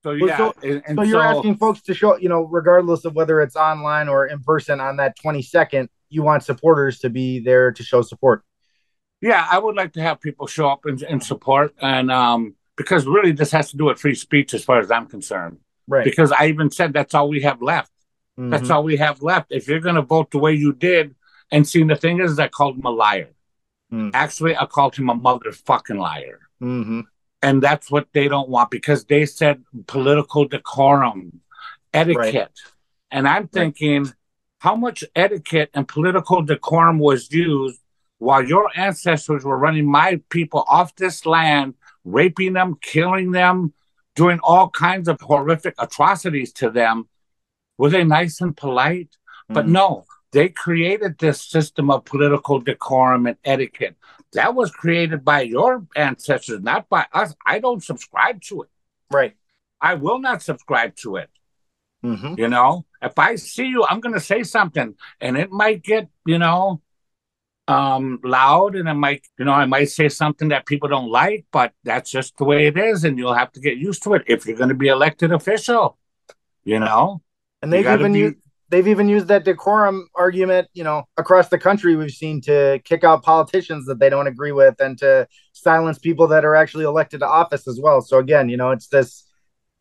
So 0.03 0.13
yeah, 0.13 0.37
so- 0.37 0.55
and, 0.63 0.83
and 0.87 0.99
So 0.99 1.03
you're 1.03 1.23
asking 1.23 1.57
folks 1.57 1.83
to 1.83 1.95
show, 1.95 2.17
you 2.17 2.29
know, 2.29 2.43
regardless 2.45 3.05
of 3.05 3.15
whether 3.15 3.41
it's 3.41 3.57
online 3.57 4.09
or 4.09 4.27
in 4.27 4.41
person 4.41 4.81
on 4.81 4.97
that 4.97 5.19
22nd, 5.19 5.89
you 6.09 6.23
want 6.23 6.43
supporters 6.45 7.01
to 7.01 7.11
be 7.11 7.41
there 7.41 7.73
to 7.73 7.83
show 7.83 8.03
support. 8.03 8.43
Yeah, 9.21 9.47
I 9.51 9.59
would 9.59 9.77
like 9.77 9.93
to 9.95 10.03
have 10.03 10.21
people 10.21 10.47
show 10.47 10.69
up 10.69 10.85
and, 10.85 11.03
and 11.03 11.23
support, 11.23 11.75
and 11.81 12.11
um, 12.11 12.55
because 12.77 13.07
really 13.07 13.33
this 13.33 13.51
has 13.53 13.71
to 13.71 13.77
do 13.77 13.87
with 13.87 13.99
free 13.99 14.15
speech 14.15 14.55
as 14.55 14.65
far 14.65 14.79
as 14.79 14.91
I'm 14.91 15.07
concerned. 15.07 15.59
Right. 15.89 16.05
Because 16.05 16.33
I 16.33 16.47
even 16.47 16.71
said 16.71 16.93
that's 16.93 17.15
all 17.15 17.29
we 17.29 17.43
have 17.43 17.63
left. 17.63 17.91
That's 18.39 18.69
Mhm. 18.69 18.75
all 18.75 18.83
we 18.85 18.97
have 18.97 19.23
left. 19.23 19.51
If 19.51 19.67
you're 19.67 19.81
going 19.81 19.95
to 19.95 20.03
vote 20.03 20.31
the 20.31 20.39
way 20.39 20.53
you 20.53 20.73
did, 20.73 21.15
and 21.51 21.67
see, 21.67 21.83
the 21.85 21.97
thing 21.97 22.21
is, 22.21 22.39
I 22.39 22.49
called 22.49 22.77
him 22.77 22.85
a 22.85 22.91
liar. 22.91 23.31
Hmm. 23.91 24.11
Actually, 24.13 24.57
I 24.57 24.67
called 24.67 24.97
him 24.97 25.09
a 25.09 25.15
motherfucking 25.15 25.99
liar, 25.99 26.41
Mhm. 26.61 27.05
and 27.41 27.63
that's 27.63 27.91
what 27.91 28.09
they 28.13 28.27
don't 28.29 28.49
want 28.49 28.71
because 28.71 29.05
they 29.05 29.25
said 29.27 29.63
political 29.87 30.45
decorum, 30.45 31.41
etiquette, 31.95 32.59
and 33.11 33.29
I'm 33.29 33.47
thinking, 33.49 34.13
how 34.59 34.75
much 34.75 35.05
etiquette 35.15 35.71
and 35.73 35.87
political 35.87 36.43
decorum 36.43 36.99
was 36.99 37.31
used 37.33 37.81
while 38.19 38.43
your 38.43 38.71
ancestors 38.75 39.45
were 39.45 39.57
running 39.57 39.87
my 39.91 40.21
people 40.31 40.65
off 40.69 40.97
this 40.97 41.25
land, 41.25 41.75
raping 42.05 42.55
them, 42.55 42.77
killing 42.83 43.31
them, 43.31 43.73
doing 44.17 44.41
all 44.43 44.69
kinds 44.71 45.07
of 45.09 45.21
horrific 45.21 45.75
atrocities 45.79 46.53
to 46.55 46.71
them. 46.71 47.09
Were 47.79 47.91
they 47.91 48.03
nice 48.03 48.41
and 48.41 48.57
polite? 48.57 49.11
But 49.49 49.67
Mhm. 49.67 49.77
no, 49.81 50.07
they 50.33 50.49
created 50.49 51.19
this 51.19 51.41
system 51.41 51.91
of 51.91 52.05
political 52.05 52.59
decorum 52.59 53.27
and 53.27 53.37
etiquette. 53.45 53.97
That 54.33 54.55
was 54.55 54.71
created 54.73 55.25
by 55.25 55.43
your 55.43 55.87
ancestors, 55.95 56.61
not 56.63 56.89
by 56.89 57.07
us. 57.13 57.37
I 57.47 57.61
don't 57.61 57.85
subscribe 57.85 58.43
to 58.49 58.63
it. 58.63 58.71
Right. 59.11 59.37
I 59.81 59.95
will 59.95 60.19
not 60.19 60.43
subscribe 60.43 60.97
to 60.97 61.17
it. 61.17 61.31
Mhm. 62.03 62.39
You 62.39 62.49
know, 62.49 62.87
if 63.03 63.19
I 63.19 63.37
see 63.37 63.67
you, 63.67 63.85
I'm 63.85 64.01
going 64.01 64.15
to 64.15 64.21
say 64.21 64.43
something, 64.43 64.97
and 65.21 65.37
it 65.37 65.51
might 65.53 65.83
get, 65.83 66.09
you 66.25 66.39
know, 66.39 66.81
um, 67.69 68.21
loud, 68.23 68.77
and 68.77 68.89
I 68.89 68.93
might, 68.93 69.27
you 69.39 69.45
know, 69.45 69.53
I 69.53 69.67
might 69.67 69.91
say 69.91 70.09
something 70.09 70.49
that 70.49 70.67
people 70.67 70.89
don't 70.89 71.11
like, 71.11 71.47
but 71.53 71.73
that's 71.85 72.11
just 72.11 72.37
the 72.37 72.45
way 72.45 72.67
it 72.67 72.79
is, 72.79 73.05
and 73.05 73.19
you'll 73.19 73.35
have 73.35 73.53
to 73.53 73.61
get 73.61 73.77
used 73.77 74.03
to 74.05 74.15
it 74.15 74.23
if 74.27 74.47
you're 74.47 74.57
going 74.57 74.69
to 74.69 74.75
be 74.75 74.89
elected 74.89 75.33
official. 75.33 75.99
You 76.65 76.81
know, 76.81 77.23
And 77.63 77.73
they've 77.73 77.87
even 77.87 78.13
be- 78.13 78.19
used 78.21 78.37
they've 78.69 78.89
even 78.89 79.09
used 79.09 79.29
that 79.29 79.45
decorum 79.45 80.09
argument, 80.15 80.69
you 80.75 80.85
know, 80.85 81.05
across 81.17 81.49
the 81.49 81.59
country 81.59 81.95
we've 81.97 82.11
seen 82.11 82.41
to 82.43 82.81
kick 82.85 83.05
out 83.05 83.23
politicians 83.23 83.87
that 83.87 84.01
they 84.01 84.11
don't 84.11 84.27
agree 84.27 84.53
with 84.53 84.81
and 84.81 84.99
to 84.99 85.29
silence 85.53 85.99
people 85.99 86.27
that 86.29 86.45
are 86.45 86.57
actually 86.57 86.85
elected 86.85 87.21
to 87.21 87.27
office 87.27 87.69
as 87.69 87.81
well. 87.81 88.01
So 88.01 88.19
again, 88.19 88.49
you 88.49 88.57
know, 88.57 88.71
it's 88.71 88.89
this 88.89 89.25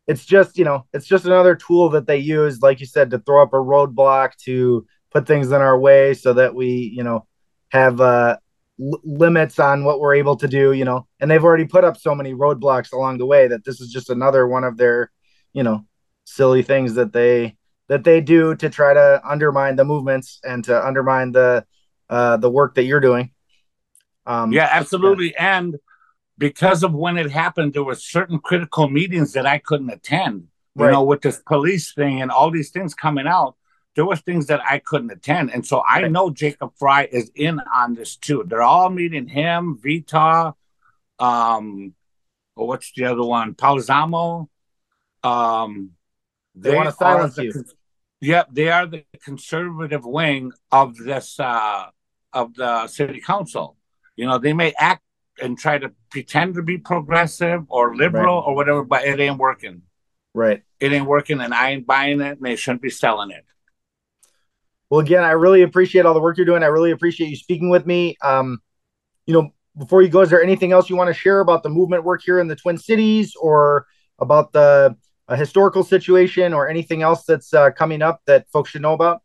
it's 0.06 0.24
just, 0.24 0.56
you 0.56 0.64
know, 0.64 0.86
it's 0.92 1.06
just 1.06 1.24
another 1.24 1.56
tool 1.56 1.88
that 1.90 2.06
they 2.06 2.18
use 2.18 2.62
like 2.62 2.78
you 2.80 2.86
said 2.86 3.10
to 3.10 3.18
throw 3.18 3.42
up 3.42 3.52
a 3.52 3.56
roadblock 3.56 4.36
to 4.44 4.86
put 5.10 5.26
things 5.26 5.48
in 5.48 5.60
our 5.60 5.78
way 5.78 6.14
so 6.14 6.32
that 6.34 6.54
we, 6.54 6.92
you 6.96 7.02
know, 7.02 7.26
have 7.70 8.00
uh 8.00 8.36
l- 8.80 9.00
limits 9.04 9.58
on 9.58 9.84
what 9.84 10.00
we're 10.00 10.14
able 10.14 10.36
to 10.36 10.48
do, 10.48 10.72
you 10.72 10.84
know. 10.84 11.06
And 11.20 11.30
they've 11.30 11.42
already 11.44 11.66
put 11.66 11.84
up 11.84 11.96
so 11.96 12.14
many 12.14 12.34
roadblocks 12.34 12.92
along 12.92 13.18
the 13.18 13.26
way 13.26 13.48
that 13.48 13.64
this 13.64 13.80
is 13.80 13.90
just 13.90 14.10
another 14.10 14.46
one 14.46 14.64
of 14.64 14.76
their, 14.76 15.10
you 15.52 15.62
know, 15.62 15.84
silly 16.24 16.62
things 16.62 16.94
that 16.94 17.12
they 17.12 17.56
that 17.88 18.04
they 18.04 18.20
do 18.20 18.54
to 18.56 18.68
try 18.68 18.94
to 18.94 19.20
undermine 19.24 19.76
the 19.76 19.84
movements 19.84 20.40
and 20.44 20.64
to 20.64 20.86
undermine 20.86 21.32
the 21.32 21.64
uh, 22.10 22.36
the 22.36 22.50
work 22.50 22.74
that 22.74 22.84
you're 22.84 23.00
doing. 23.00 23.30
Um, 24.26 24.52
yeah, 24.52 24.68
absolutely. 24.70 25.36
And 25.36 25.76
because 26.38 26.82
of 26.82 26.92
when 26.92 27.16
it 27.16 27.30
happened, 27.30 27.72
there 27.74 27.84
were 27.84 27.94
certain 27.94 28.38
critical 28.38 28.88
meetings 28.88 29.32
that 29.32 29.46
I 29.46 29.58
couldn't 29.58 29.90
attend. 29.90 30.48
You 30.74 30.84
Right. 30.84 30.92
know, 30.92 31.04
with 31.04 31.22
this 31.22 31.40
police 31.46 31.94
thing 31.94 32.20
and 32.20 32.30
all 32.30 32.50
these 32.50 32.70
things 32.70 32.94
coming 32.94 33.26
out, 33.26 33.55
there 33.96 34.04
was 34.04 34.20
things 34.20 34.46
that 34.46 34.60
I 34.64 34.78
couldn't 34.78 35.10
attend. 35.10 35.50
And 35.52 35.66
so 35.66 35.82
I 35.86 36.06
know 36.06 36.30
Jacob 36.30 36.72
Frey 36.78 37.08
is 37.10 37.32
in 37.34 37.60
on 37.74 37.94
this 37.94 38.16
too. 38.16 38.44
They're 38.46 38.62
all 38.62 38.90
meeting 38.90 39.26
him, 39.26 39.78
Vita, 39.82 40.54
um, 41.18 41.94
or 42.54 42.68
what's 42.68 42.92
the 42.92 43.06
other 43.06 43.24
one? 43.24 43.54
Palzamo. 43.54 44.48
Um, 45.24 45.90
They 46.54 46.74
wanna 46.76 46.92
silence 46.92 47.34
the 47.36 47.44
you. 47.44 47.52
con- 47.52 47.64
Yep, 48.20 48.48
they 48.52 48.70
are 48.70 48.86
the 48.86 49.04
conservative 49.22 50.04
wing 50.06 50.52
of 50.72 50.96
this 50.96 51.38
uh, 51.38 51.86
of 52.32 52.54
the 52.54 52.86
city 52.86 53.20
council. 53.20 53.76
You 54.16 54.26
know, 54.26 54.38
they 54.38 54.54
may 54.54 54.72
act 54.78 55.02
and 55.40 55.58
try 55.58 55.76
to 55.78 55.92
pretend 56.10 56.54
to 56.54 56.62
be 56.62 56.78
progressive 56.78 57.64
or 57.68 57.94
liberal 57.94 58.38
or 58.38 58.54
whatever, 58.54 58.84
but 58.84 59.04
it 59.04 59.20
ain't 59.20 59.38
working. 59.38 59.82
right. 60.34 60.62
It 60.80 60.92
ain't 60.92 61.06
working, 61.06 61.40
and 61.40 61.52
I 61.54 61.70
ain't 61.72 61.86
buying 61.86 62.20
it, 62.20 62.36
and 62.38 62.42
they 62.42 62.56
shouldn't 62.56 62.82
be 62.82 62.90
selling 62.90 63.30
it. 63.30 63.44
Well, 64.90 65.00
again, 65.00 65.24
I 65.24 65.32
really 65.32 65.62
appreciate 65.62 66.06
all 66.06 66.14
the 66.14 66.20
work 66.20 66.36
you're 66.36 66.46
doing. 66.46 66.62
I 66.62 66.66
really 66.66 66.92
appreciate 66.92 67.28
you 67.28 67.36
speaking 67.36 67.70
with 67.70 67.86
me. 67.86 68.16
Um, 68.22 68.60
you 69.26 69.34
know, 69.34 69.50
before 69.76 70.02
you 70.02 70.08
go, 70.08 70.20
is 70.20 70.30
there 70.30 70.42
anything 70.42 70.72
else 70.72 70.88
you 70.88 70.96
want 70.96 71.08
to 71.08 71.14
share 71.14 71.40
about 71.40 71.62
the 71.62 71.68
movement 71.68 72.04
work 72.04 72.22
here 72.24 72.38
in 72.38 72.46
the 72.48 72.56
Twin 72.56 72.78
Cities, 72.78 73.34
or 73.40 73.86
about 74.18 74.52
the 74.52 74.96
uh, 75.28 75.36
historical 75.36 75.82
situation, 75.82 76.54
or 76.54 76.68
anything 76.68 77.02
else 77.02 77.24
that's 77.24 77.52
uh, 77.52 77.70
coming 77.72 78.00
up 78.00 78.20
that 78.26 78.48
folks 78.50 78.70
should 78.70 78.82
know 78.82 78.94
about? 78.94 79.22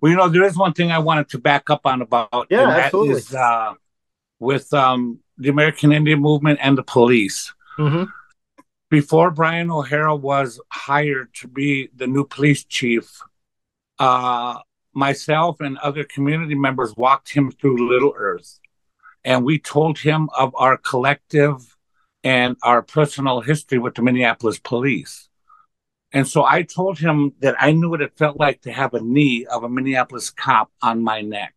Well, 0.00 0.10
you 0.10 0.16
know, 0.16 0.28
there 0.28 0.44
is 0.44 0.56
one 0.56 0.72
thing 0.72 0.90
I 0.90 0.98
wanted 0.98 1.28
to 1.30 1.38
back 1.38 1.70
up 1.70 1.82
on 1.84 2.02
about, 2.02 2.46
Yeah, 2.50 2.68
absolutely. 2.68 3.16
is, 3.16 3.34
uh, 3.34 3.74
with 4.38 4.72
um, 4.74 5.20
the 5.38 5.48
American 5.50 5.92
Indian 5.92 6.20
movement 6.20 6.58
and 6.62 6.76
the 6.76 6.82
police. 6.82 7.52
Mm-hmm. 7.78 8.04
before 8.90 9.30
Brian 9.30 9.70
O'Hara 9.70 10.14
was 10.14 10.60
hired 10.70 11.32
to 11.36 11.48
be 11.48 11.88
the 11.96 12.06
new 12.06 12.26
police 12.26 12.64
chief, 12.64 13.18
uh, 13.98 14.58
myself 14.94 15.60
and 15.60 15.78
other 15.78 16.04
community 16.04 16.54
members 16.54 16.96
walked 16.96 17.32
him 17.32 17.50
through 17.50 17.88
Little 17.88 18.14
Earth. 18.16 18.60
And 19.24 19.44
we 19.44 19.58
told 19.58 19.98
him 19.98 20.28
of 20.36 20.54
our 20.56 20.76
collective 20.76 21.76
and 22.24 22.56
our 22.62 22.82
personal 22.82 23.40
history 23.40 23.78
with 23.78 23.94
the 23.94 24.02
Minneapolis 24.02 24.58
police. 24.58 25.28
And 26.12 26.28
so 26.28 26.44
I 26.44 26.62
told 26.62 26.98
him 26.98 27.32
that 27.40 27.56
I 27.58 27.72
knew 27.72 27.90
what 27.90 28.02
it 28.02 28.16
felt 28.16 28.38
like 28.38 28.62
to 28.62 28.72
have 28.72 28.92
a 28.94 29.00
knee 29.00 29.46
of 29.46 29.64
a 29.64 29.68
Minneapolis 29.68 30.30
cop 30.30 30.70
on 30.82 31.02
my 31.02 31.22
neck 31.22 31.54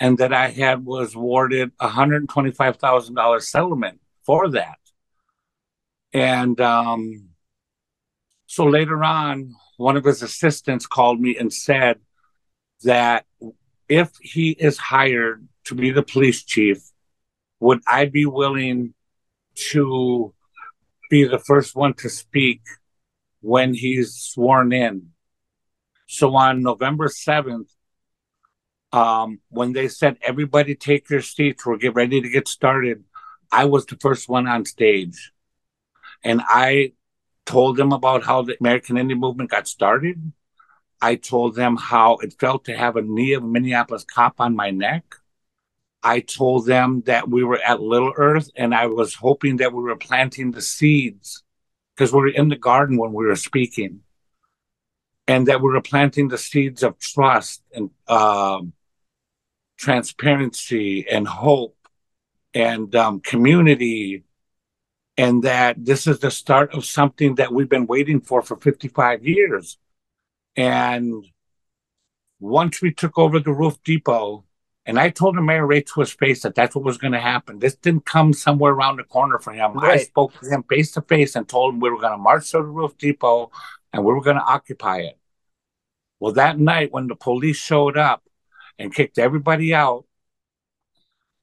and 0.00 0.18
that 0.18 0.32
I 0.32 0.48
had 0.48 0.84
was 0.84 1.14
awarded 1.14 1.70
a 1.78 1.88
$125,000 1.88 3.42
settlement 3.42 4.00
for 4.24 4.48
that. 4.50 4.78
And 6.12 6.60
um, 6.60 7.28
so 8.46 8.64
later 8.64 9.04
on, 9.04 9.54
one 9.80 9.96
of 9.96 10.04
his 10.04 10.22
assistants 10.22 10.86
called 10.86 11.18
me 11.18 11.36
and 11.38 11.50
said 11.50 11.98
that 12.84 13.24
if 13.88 14.10
he 14.20 14.50
is 14.50 14.76
hired 14.76 15.48
to 15.64 15.74
be 15.74 15.90
the 15.90 16.02
police 16.02 16.44
chief, 16.44 16.78
would 17.60 17.80
I 17.86 18.04
be 18.04 18.26
willing 18.26 18.92
to 19.70 20.34
be 21.08 21.24
the 21.24 21.38
first 21.38 21.74
one 21.74 21.94
to 21.94 22.10
speak 22.10 22.60
when 23.40 23.72
he's 23.72 24.16
sworn 24.16 24.72
in? 24.74 25.12
So 26.06 26.36
on 26.36 26.62
November 26.62 27.08
7th, 27.08 27.70
um, 28.92 29.40
when 29.48 29.72
they 29.72 29.88
said, 29.88 30.18
everybody 30.20 30.74
take 30.74 31.08
your 31.08 31.22
seats, 31.22 31.64
we're 31.64 31.78
get 31.78 31.94
ready 31.94 32.20
to 32.20 32.28
get 32.28 32.48
started, 32.48 33.04
I 33.50 33.64
was 33.64 33.86
the 33.86 33.96
first 33.96 34.28
one 34.28 34.46
on 34.46 34.66
stage. 34.66 35.32
And 36.22 36.42
I 36.44 36.92
told 37.50 37.76
them 37.76 37.92
about 37.92 38.22
how 38.22 38.42
the 38.42 38.56
American 38.60 38.96
Indian 38.96 39.18
movement 39.18 39.50
got 39.50 39.66
started. 39.66 40.32
I 41.02 41.16
told 41.16 41.56
them 41.56 41.76
how 41.76 42.18
it 42.18 42.38
felt 42.38 42.64
to 42.66 42.76
have 42.76 42.96
a 42.96 43.02
knee 43.02 43.32
of 43.32 43.42
Minneapolis 43.42 44.04
cop 44.04 44.34
on 44.38 44.54
my 44.54 44.70
neck. 44.70 45.16
I 46.02 46.20
told 46.20 46.66
them 46.66 47.02
that 47.06 47.28
we 47.28 47.42
were 47.42 47.60
at 47.60 47.80
Little 47.80 48.12
Earth 48.16 48.50
and 48.56 48.72
I 48.72 48.86
was 48.86 49.14
hoping 49.14 49.56
that 49.56 49.72
we 49.72 49.82
were 49.82 49.96
planting 49.96 50.52
the 50.52 50.62
seeds 50.62 51.42
because 51.94 52.12
we 52.12 52.20
were 52.20 52.28
in 52.28 52.48
the 52.48 52.56
garden 52.56 52.96
when 52.96 53.12
we 53.12 53.26
were 53.26 53.36
speaking 53.36 54.00
and 55.26 55.48
that 55.48 55.60
we 55.60 55.72
were 55.72 55.82
planting 55.82 56.28
the 56.28 56.38
seeds 56.38 56.82
of 56.82 56.98
trust 56.98 57.62
and 57.74 57.90
um, 58.06 58.72
transparency 59.76 61.06
and 61.08 61.26
hope 61.26 61.76
and 62.54 62.94
um, 62.94 63.20
community 63.20 64.24
and 65.20 65.42
that 65.42 65.76
this 65.84 66.06
is 66.06 66.20
the 66.20 66.30
start 66.30 66.72
of 66.72 66.82
something 66.82 67.34
that 67.34 67.52
we've 67.52 67.68
been 67.68 67.86
waiting 67.86 68.22
for 68.22 68.40
for 68.40 68.56
55 68.56 69.22
years. 69.22 69.76
And 70.56 71.26
once 72.38 72.80
we 72.80 72.90
took 72.94 73.18
over 73.18 73.38
the 73.38 73.52
roof 73.52 73.76
depot, 73.84 74.46
and 74.86 74.98
I 74.98 75.10
told 75.10 75.36
the 75.36 75.42
mayor 75.42 75.66
right 75.66 75.86
to 75.88 76.00
his 76.00 76.10
face 76.10 76.40
that 76.42 76.54
that's 76.54 76.74
what 76.74 76.86
was 76.86 76.96
going 76.96 77.12
to 77.12 77.20
happen. 77.20 77.58
This 77.58 77.74
didn't 77.74 78.06
come 78.06 78.32
somewhere 78.32 78.72
around 78.72 78.96
the 78.96 79.04
corner 79.04 79.38
for 79.38 79.52
him. 79.52 79.74
Right. 79.74 80.00
I 80.00 80.04
spoke 80.04 80.32
to 80.40 80.48
him 80.48 80.62
face 80.62 80.92
to 80.92 81.02
face 81.02 81.36
and 81.36 81.46
told 81.46 81.74
him 81.74 81.80
we 81.80 81.90
were 81.90 82.00
going 82.00 82.12
to 82.12 82.18
march 82.18 82.50
to 82.52 82.56
the 82.56 82.62
roof 82.62 82.96
depot 82.96 83.50
and 83.92 84.02
we 84.02 84.14
were 84.14 84.22
going 84.22 84.38
to 84.38 84.42
occupy 84.42 85.00
it. 85.00 85.18
Well, 86.18 86.32
that 86.32 86.58
night 86.58 86.92
when 86.92 87.08
the 87.08 87.14
police 87.14 87.58
showed 87.58 87.98
up 87.98 88.22
and 88.78 88.94
kicked 88.94 89.18
everybody 89.18 89.74
out, 89.74 90.06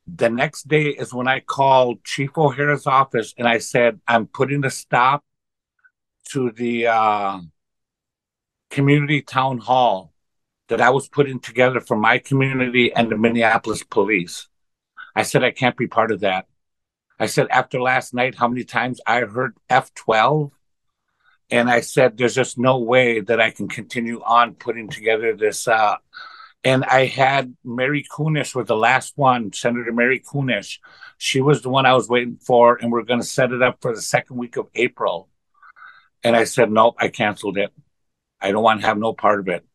the 0.07 0.29
next 0.29 0.67
day 0.67 0.89
is 0.89 1.13
when 1.13 1.27
I 1.27 1.41
called 1.41 2.03
Chief 2.03 2.37
O'Hara's 2.37 2.87
office 2.87 3.33
and 3.37 3.47
I 3.47 3.57
said, 3.57 3.99
I'm 4.07 4.25
putting 4.25 4.63
a 4.65 4.69
stop 4.69 5.23
to 6.29 6.51
the 6.51 6.87
uh, 6.87 7.39
community 8.69 9.21
town 9.21 9.57
hall 9.57 10.13
that 10.69 10.81
I 10.81 10.89
was 10.89 11.07
putting 11.07 11.39
together 11.39 11.81
for 11.81 11.97
my 11.97 12.19
community 12.19 12.93
and 12.93 13.09
the 13.09 13.17
Minneapolis 13.17 13.83
police. 13.83 14.47
I 15.15 15.23
said, 15.23 15.43
I 15.43 15.51
can't 15.51 15.77
be 15.77 15.87
part 15.87 16.11
of 16.11 16.21
that. 16.21 16.47
I 17.19 17.25
said, 17.25 17.47
after 17.49 17.81
last 17.81 18.13
night, 18.13 18.35
how 18.35 18.47
many 18.47 18.63
times 18.63 19.01
I 19.05 19.21
heard 19.21 19.55
F12? 19.69 20.51
And 21.49 21.69
I 21.69 21.81
said, 21.81 22.17
there's 22.17 22.35
just 22.35 22.57
no 22.57 22.77
way 22.77 23.21
that 23.21 23.41
I 23.41 23.51
can 23.51 23.67
continue 23.67 24.21
on 24.21 24.53
putting 24.55 24.89
together 24.89 25.35
this 25.35 25.67
uh, 25.67 25.95
and 26.67 26.83
I 26.83 27.05
had 27.05 27.55
Mary 27.63 28.03
Kunesh 28.03 28.53
was 28.53 28.67
the 28.67 28.75
last 28.75 29.13
one, 29.15 29.53
Senator 29.53 29.93
Mary 29.93 30.19
Kunesh. 30.19 30.79
She 31.17 31.39
was 31.39 31.61
the 31.61 31.69
one 31.69 31.85
I 31.85 31.93
was 31.93 32.09
waiting 32.09 32.39
for, 32.45 32.75
and 32.75 32.91
we 32.91 32.99
are 32.99 33.05
going 33.05 33.21
to 33.21 33.25
set 33.25 33.53
it 33.53 33.61
up 33.61 33.77
for 33.81 33.95
the 33.95 34.01
second 34.01 34.35
week 34.35 34.57
of 34.57 34.67
April. 34.75 35.29
And 36.25 36.35
I 36.35 36.43
said, 36.43 36.69
nope, 36.69 36.95
I 36.99 37.07
canceled 37.07 37.57
it. 37.57 37.71
I 38.41 38.51
don't 38.51 38.63
want 38.63 38.81
to 38.81 38.87
have 38.87 38.97
no 38.97 39.13
part 39.13 39.39
of 39.39 39.47
it. 39.47 39.65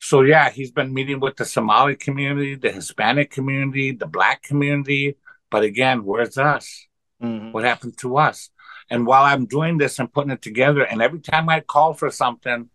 So 0.00 0.22
yeah, 0.22 0.50
he's 0.50 0.72
been 0.72 0.92
meeting 0.92 1.20
with 1.20 1.36
the 1.36 1.44
Somali 1.44 1.94
community, 1.94 2.56
the 2.56 2.72
Hispanic 2.72 3.30
community, 3.30 3.92
the 3.92 4.08
Black 4.08 4.42
community. 4.42 5.18
But 5.52 5.62
again, 5.62 6.04
where's 6.04 6.36
us? 6.36 6.88
Mm-hmm. 7.22 7.52
What 7.52 7.62
happened 7.62 7.96
to 7.98 8.16
us? 8.16 8.50
And 8.90 9.06
while 9.06 9.22
I'm 9.22 9.46
doing 9.46 9.78
this 9.78 10.00
and 10.00 10.12
putting 10.12 10.32
it 10.32 10.42
together, 10.42 10.82
and 10.82 11.00
every 11.00 11.20
time 11.20 11.48
I 11.48 11.60
call 11.60 11.94
for 11.94 12.10
something, 12.10 12.70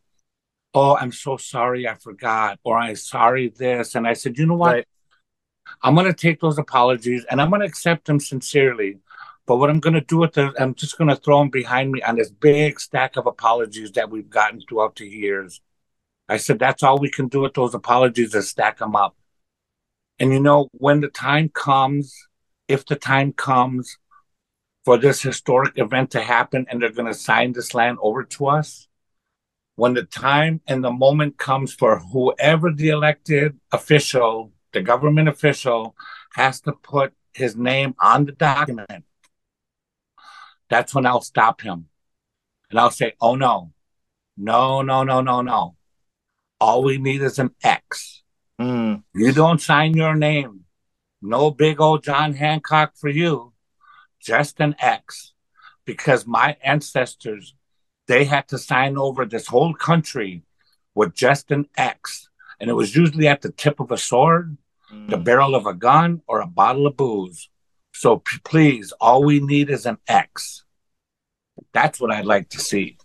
oh, 0.73 0.97
I'm 0.97 1.11
so 1.11 1.37
sorry, 1.37 1.87
I 1.87 1.95
forgot, 1.95 2.59
or 2.63 2.77
I'm 2.77 2.95
sorry 2.95 3.49
this. 3.49 3.95
And 3.95 4.07
I 4.07 4.13
said, 4.13 4.37
you 4.37 4.45
know 4.45 4.55
what? 4.55 4.73
Right. 4.73 4.87
I'm 5.81 5.95
going 5.95 6.07
to 6.07 6.13
take 6.13 6.39
those 6.39 6.57
apologies 6.57 7.25
and 7.29 7.41
I'm 7.41 7.49
going 7.49 7.61
to 7.61 7.67
accept 7.67 8.05
them 8.05 8.19
sincerely. 8.19 8.99
But 9.45 9.57
what 9.57 9.69
I'm 9.69 9.79
going 9.79 9.93
to 9.93 10.01
do 10.01 10.17
with 10.17 10.33
them, 10.33 10.53
I'm 10.57 10.73
just 10.73 10.97
going 10.97 11.09
to 11.09 11.15
throw 11.15 11.39
them 11.39 11.49
behind 11.49 11.91
me 11.91 12.01
on 12.01 12.15
this 12.15 12.29
big 12.31 12.79
stack 12.79 13.17
of 13.17 13.27
apologies 13.27 13.91
that 13.93 14.09
we've 14.09 14.29
gotten 14.29 14.61
throughout 14.61 14.95
the 14.95 15.07
years. 15.07 15.61
I 16.29 16.37
said, 16.37 16.59
that's 16.59 16.83
all 16.83 16.97
we 16.97 17.09
can 17.09 17.27
do 17.27 17.41
with 17.41 17.53
those 17.53 17.73
apologies 17.73 18.33
is 18.33 18.49
stack 18.49 18.77
them 18.77 18.95
up. 18.95 19.15
And 20.19 20.31
you 20.31 20.39
know, 20.39 20.69
when 20.73 21.01
the 21.01 21.09
time 21.09 21.49
comes, 21.49 22.15
if 22.67 22.85
the 22.85 22.95
time 22.95 23.33
comes 23.33 23.97
for 24.85 24.97
this 24.97 25.21
historic 25.21 25.77
event 25.77 26.11
to 26.11 26.21
happen 26.21 26.65
and 26.69 26.81
they're 26.81 26.91
going 26.91 27.11
to 27.11 27.13
sign 27.13 27.51
this 27.51 27.73
land 27.73 27.97
over 28.01 28.23
to 28.23 28.47
us, 28.47 28.87
when 29.75 29.93
the 29.93 30.03
time 30.03 30.61
and 30.67 30.83
the 30.83 30.91
moment 30.91 31.37
comes 31.37 31.73
for 31.73 31.99
whoever 31.99 32.71
the 32.71 32.89
elected 32.89 33.59
official, 33.71 34.51
the 34.71 34.81
government 34.81 35.27
official, 35.27 35.95
has 36.35 36.61
to 36.61 36.73
put 36.73 37.13
his 37.33 37.55
name 37.55 37.95
on 37.99 38.25
the 38.25 38.31
document, 38.31 39.05
that's 40.69 40.93
when 40.93 41.05
I'll 41.05 41.21
stop 41.21 41.61
him. 41.61 41.87
And 42.69 42.79
I'll 42.79 42.91
say, 42.91 43.13
oh 43.21 43.35
no, 43.35 43.71
no, 44.37 44.81
no, 44.81 45.03
no, 45.03 45.21
no, 45.21 45.41
no. 45.41 45.75
All 46.59 46.83
we 46.83 46.97
need 46.97 47.21
is 47.21 47.39
an 47.39 47.51
X. 47.63 48.23
Mm. 48.59 49.03
You 49.13 49.31
don't 49.31 49.61
sign 49.61 49.95
your 49.95 50.15
name. 50.15 50.65
No 51.21 51.51
big 51.51 51.79
old 51.79 52.03
John 52.03 52.33
Hancock 52.33 52.93
for 52.95 53.09
you, 53.09 53.53
just 54.19 54.59
an 54.59 54.75
X. 54.79 55.33
Because 55.85 56.25
my 56.25 56.57
ancestors 56.63 57.55
they 58.07 58.25
had 58.25 58.47
to 58.49 58.57
sign 58.57 58.97
over 58.97 59.25
this 59.25 59.47
whole 59.47 59.73
country 59.73 60.43
with 60.95 61.13
just 61.13 61.51
an 61.51 61.67
X. 61.77 62.29
And 62.59 62.69
it 62.69 62.73
was 62.73 62.95
usually 62.95 63.27
at 63.27 63.41
the 63.41 63.51
tip 63.51 63.79
of 63.79 63.91
a 63.91 63.97
sword, 63.97 64.57
mm. 64.91 65.09
the 65.09 65.17
barrel 65.17 65.55
of 65.55 65.65
a 65.65 65.73
gun, 65.73 66.21
or 66.27 66.41
a 66.41 66.47
bottle 66.47 66.87
of 66.87 66.97
booze. 66.97 67.49
So 67.93 68.17
p- 68.17 68.39
please, 68.43 68.91
all 68.99 69.23
we 69.23 69.39
need 69.39 69.69
is 69.69 69.85
an 69.85 69.97
X. 70.07 70.63
That's 71.73 71.99
what 71.99 72.11
I'd 72.11 72.25
like 72.25 72.49
to 72.49 72.59
see. 72.59 72.97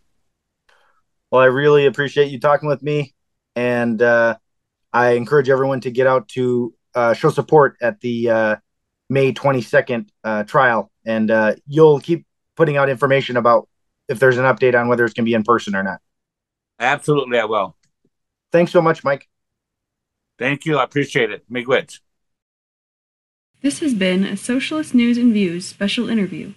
Well, 1.30 1.42
I 1.42 1.46
really 1.46 1.86
appreciate 1.86 2.30
you 2.30 2.40
talking 2.40 2.68
with 2.68 2.82
me. 2.82 3.14
And 3.54 4.00
uh, 4.00 4.36
I 4.92 5.10
encourage 5.10 5.48
everyone 5.50 5.80
to 5.80 5.90
get 5.90 6.06
out 6.06 6.28
to 6.28 6.74
uh, 6.94 7.12
show 7.12 7.30
support 7.30 7.76
at 7.82 8.00
the 8.00 8.30
uh, 8.30 8.56
May 9.10 9.32
22nd 9.32 10.08
uh, 10.24 10.44
trial. 10.44 10.90
And 11.04 11.30
uh, 11.30 11.56
you'll 11.66 12.00
keep 12.00 12.26
putting 12.56 12.76
out 12.76 12.88
information 12.88 13.36
about 13.36 13.68
if 14.08 14.18
there's 14.18 14.38
an 14.38 14.44
update 14.44 14.78
on 14.78 14.88
whether 14.88 15.04
it's 15.04 15.14
going 15.14 15.24
to 15.24 15.28
be 15.28 15.34
in 15.34 15.44
person 15.44 15.74
or 15.74 15.82
not. 15.82 16.00
Absolutely, 16.78 17.38
I 17.38 17.44
will. 17.44 17.76
Thanks 18.52 18.72
so 18.72 18.80
much, 18.80 19.04
Mike. 19.04 19.28
Thank 20.38 20.64
you. 20.64 20.78
I 20.78 20.84
appreciate 20.84 21.30
it. 21.30 21.50
Miigwech. 21.50 22.00
This 23.60 23.80
has 23.80 23.92
been 23.92 24.24
a 24.24 24.36
Socialist 24.36 24.94
News 24.94 25.18
and 25.18 25.32
Views 25.32 25.66
special 25.66 26.08
interview. 26.08 26.54